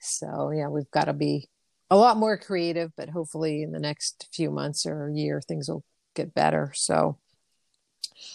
So 0.00 0.50
yeah 0.50 0.68
we've 0.68 0.90
got 0.90 1.04
to 1.04 1.12
be 1.12 1.48
a 1.92 1.96
lot 1.96 2.16
more 2.16 2.38
creative, 2.38 2.90
but 2.96 3.10
hopefully 3.10 3.62
in 3.62 3.70
the 3.70 3.78
next 3.78 4.26
few 4.32 4.50
months 4.50 4.86
or 4.86 5.10
year, 5.10 5.42
things 5.42 5.68
will 5.68 5.84
get 6.14 6.32
better. 6.32 6.72
So, 6.74 7.18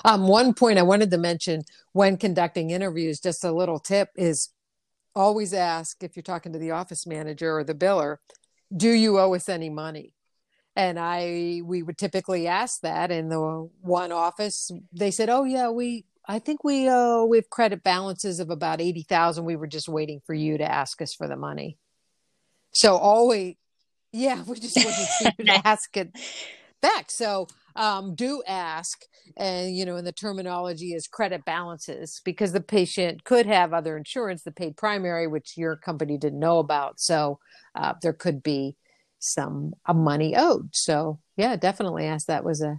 um, 0.06 0.28
one 0.28 0.54
point 0.54 0.78
I 0.78 0.84
wanted 0.84 1.10
to 1.10 1.18
mention 1.18 1.64
when 1.92 2.18
conducting 2.18 2.70
interviews, 2.70 3.20
just 3.20 3.44
a 3.44 3.52
little 3.52 3.80
tip 3.80 4.10
is 4.16 4.50
always 5.16 5.56
ask 5.56 6.04
if 6.04 6.16
you're 6.16 6.22
talking 6.22 6.54
to 6.54 6.60
the 6.60 6.70
office 6.70 7.08
manager 7.08 7.58
or 7.58 7.64
the 7.64 7.74
biller, 7.74 8.18
do 8.76 8.92
you 8.92 9.18
owe 9.18 9.34
us 9.34 9.50
any 9.50 9.72
money? 9.72 10.14
And 10.76 11.00
I, 11.00 11.62
we 11.66 11.82
would 11.82 11.98
typically 11.98 12.46
ask 12.46 12.82
that 12.82 13.10
in 13.10 13.30
the 13.30 13.70
one 13.82 14.12
office. 14.12 14.70
They 14.94 15.10
said, 15.10 15.30
oh, 15.30 15.46
yeah, 15.46 15.72
we, 15.72 16.06
I 16.28 16.38
think 16.38 16.64
we, 16.64 16.88
uh, 16.88 17.24
we 17.24 17.38
have 17.38 17.50
credit 17.50 17.82
balances 17.82 18.40
of 18.40 18.52
about 18.52 18.82
80,000. 18.82 19.44
We 19.46 19.56
were 19.56 19.66
just 19.66 19.90
waiting 19.90 20.22
for 20.28 20.36
you 20.36 20.60
to 20.60 20.72
ask 20.72 21.02
us 21.02 21.16
for 21.16 21.28
the 21.28 21.36
money. 21.36 21.80
So 22.78 22.96
always, 22.96 23.56
yeah, 24.14 24.44
we 24.44 24.60
just 24.60 24.78
wanted 24.78 25.36
to 25.48 25.62
ask 25.68 25.98
it 25.98 26.16
back. 26.80 27.10
So 27.10 27.48
um, 27.76 28.14
do 28.14 28.44
ask, 28.48 29.02
and 29.36 29.76
you 29.76 29.84
know, 29.84 29.96
and 29.96 30.06
the 30.06 30.12
terminology 30.12 30.94
is 30.94 31.08
credit 31.08 31.44
balances 31.44 32.22
because 32.24 32.52
the 32.52 32.62
patient 32.62 33.24
could 33.24 33.48
have 33.48 33.74
other 33.74 33.98
insurance 33.98 34.44
that 34.44 34.56
paid 34.56 34.78
primary, 34.78 35.26
which 35.26 35.58
your 35.58 35.76
company 35.76 36.20
didn't 36.20 36.40
know 36.40 36.60
about. 36.60 37.00
So 37.00 37.40
uh, 37.74 37.96
there 38.04 38.14
could 38.14 38.44
be 38.44 38.76
some 39.18 39.74
a 39.88 39.96
money 39.96 40.36
owed. 40.36 40.70
So 40.74 41.20
yeah, 41.36 41.56
definitely 41.56 42.06
ask. 42.06 42.28
That 42.28 42.44
was 42.44 42.62
a 42.62 42.78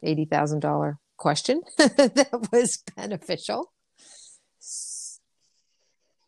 eighty 0.00 0.26
thousand 0.26 0.60
dollar 0.60 0.98
question 1.16 1.62
that 1.76 2.48
was 2.52 2.84
beneficial. 2.94 3.72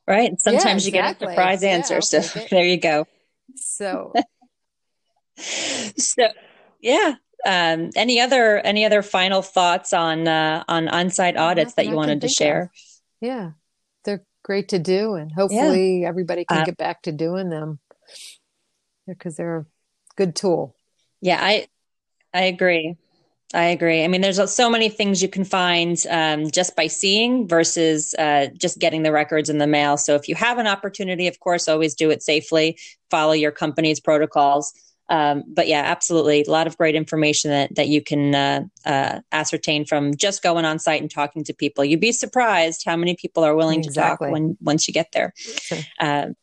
Right. 0.07 0.33
Sometimes 0.41 0.85
yeah, 0.87 0.89
exactly. 0.89 0.99
you 0.99 1.03
get 1.03 1.17
a 1.17 1.31
surprise 1.31 1.63
answer. 1.63 1.95
Yeah, 1.95 2.21
so 2.23 2.41
there 2.51 2.65
you 2.65 2.79
go. 2.79 3.07
So, 3.57 4.13
so 5.37 6.29
yeah. 6.81 7.15
Um, 7.45 7.91
any 7.97 8.21
other 8.21 8.59
any 8.59 8.85
other 8.85 9.03
final 9.03 9.43
thoughts 9.43 9.93
on 9.93 10.29
uh, 10.29 10.63
on 10.69 10.89
on-site 10.89 11.37
audits 11.37 11.75
that 11.75 11.87
you 11.87 11.97
wanted 11.97 12.21
to 12.21 12.29
share? 12.29 12.63
Of. 12.63 12.71
Yeah, 13.21 13.51
they're 14.05 14.25
great 14.45 14.69
to 14.69 14.79
do, 14.79 15.15
and 15.15 15.33
hopefully 15.33 16.03
yeah. 16.03 16.09
everybody 16.09 16.45
can 16.45 16.59
uh, 16.59 16.65
get 16.65 16.77
back 16.77 17.03
to 17.03 17.13
doing 17.13 17.49
them 17.49 17.81
because 19.09 19.37
they're 19.37 19.59
a 19.59 19.67
good 20.15 20.37
tool. 20.37 20.77
Yeah, 21.21 21.39
I 21.41 21.67
I 22.33 22.43
agree. 22.43 22.97
I 23.55 23.65
agree. 23.65 24.03
I 24.03 24.09
mean, 24.09 24.23
there's 24.23 24.51
so 24.51 24.71
many 24.71 24.89
things 24.89 25.23
you 25.23 25.29
can 25.29 25.45
find 25.45 25.99
um, 26.09 26.51
just 26.51 26.75
by 26.75 26.87
seeing 26.87 27.47
versus 27.47 28.15
uh, 28.15 28.47
just 28.57 28.79
getting 28.79 29.03
the 29.03 29.13
records 29.13 29.51
in 29.51 29.59
the 29.59 29.67
mail. 29.67 29.97
So 29.97 30.15
if 30.15 30.29
you 30.29 30.35
have 30.37 30.59
an 30.59 30.67
opportunity, 30.67 31.29
of 31.29 31.39
course, 31.39 31.69
always 31.69 31.95
do 31.95 32.11
it 32.11 32.23
safely. 32.23 32.79
Follow 33.11 33.33
your 33.33 33.51
company's 33.53 34.01
protocols. 34.01 34.73
Um, 35.11 35.45
but 35.47 35.69
yeah, 35.69 35.83
absolutely, 35.83 36.43
a 36.43 36.51
lot 36.51 36.67
of 36.67 36.79
great 36.79 36.95
information 36.95 37.51
that 37.51 37.75
that 37.75 37.89
you 37.89 38.01
can 38.03 38.35
uh, 38.35 38.63
uh, 38.87 39.21
ascertain 39.31 39.85
from 39.85 40.17
just 40.17 40.43
going 40.43 40.65
on 40.65 40.79
site 40.79 41.03
and 41.03 41.11
talking 41.11 41.45
to 41.45 41.53
people. 41.53 41.85
You'd 41.85 42.01
be 42.01 42.13
surprised 42.13 42.85
how 42.87 42.97
many 42.97 43.15
people 43.17 43.45
are 43.45 43.55
willing 43.55 43.81
exactly. 43.81 44.29
to 44.29 44.31
talk 44.31 44.33
when 44.33 44.57
once 44.63 44.89
you 44.89 44.95
get 44.95 45.13
there. 45.13 45.35
Sure. 45.37 45.79
Um, 46.01 46.35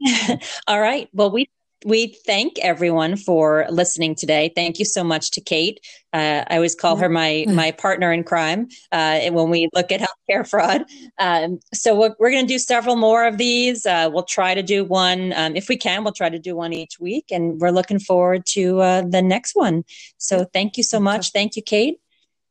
all 0.68 0.80
right. 0.80 1.08
Well, 1.12 1.32
we 1.32 1.48
we 1.84 2.08
thank 2.26 2.58
everyone 2.60 3.16
for 3.16 3.66
listening 3.70 4.14
today. 4.14 4.52
Thank 4.54 4.78
you 4.78 4.84
so 4.84 5.02
much 5.02 5.30
to 5.32 5.40
Kate. 5.40 5.80
Uh, 6.12 6.44
I 6.48 6.56
always 6.56 6.74
call 6.74 6.96
her 6.96 7.08
my 7.08 7.44
my 7.48 7.70
partner 7.70 8.12
in 8.12 8.24
crime 8.24 8.68
uh, 8.90 9.20
when 9.30 9.50
we 9.50 9.68
look 9.74 9.90
at 9.90 10.00
healthcare 10.00 10.48
fraud. 10.48 10.84
Um, 11.18 11.60
so 11.72 11.98
we're, 11.98 12.14
we're 12.18 12.30
going 12.30 12.46
to 12.46 12.52
do 12.52 12.58
several 12.58 12.96
more 12.96 13.26
of 13.26 13.38
these. 13.38 13.86
Uh, 13.86 14.10
we'll 14.12 14.22
try 14.24 14.54
to 14.54 14.62
do 14.62 14.84
one 14.84 15.32
um, 15.34 15.56
if 15.56 15.68
we 15.68 15.76
can. 15.76 16.04
We'll 16.04 16.12
try 16.12 16.28
to 16.28 16.38
do 16.38 16.54
one 16.54 16.72
each 16.72 17.00
week, 17.00 17.26
and 17.30 17.60
we're 17.60 17.70
looking 17.70 17.98
forward 17.98 18.44
to 18.46 18.80
uh, 18.80 19.02
the 19.02 19.22
next 19.22 19.54
one. 19.54 19.84
So 20.18 20.44
thank 20.52 20.76
you 20.76 20.82
so 20.82 21.00
much. 21.00 21.32
Thank 21.32 21.56
you, 21.56 21.62
Kate. 21.62 21.98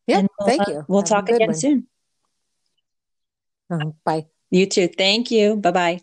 Yeah, 0.08 0.24
we'll, 0.40 0.48
thank 0.48 0.68
uh, 0.68 0.72
you. 0.72 0.86
We'll 0.88 1.02
Have 1.02 1.10
talk 1.10 1.30
again 1.30 1.50
one. 1.50 1.56
soon. 1.56 1.88
Uh-huh. 3.70 3.92
bye. 4.04 4.26
You 4.50 4.66
too. 4.66 4.88
Thank 4.88 5.32
you. 5.32 5.56
Bye 5.56 5.72
bye. 5.72 6.02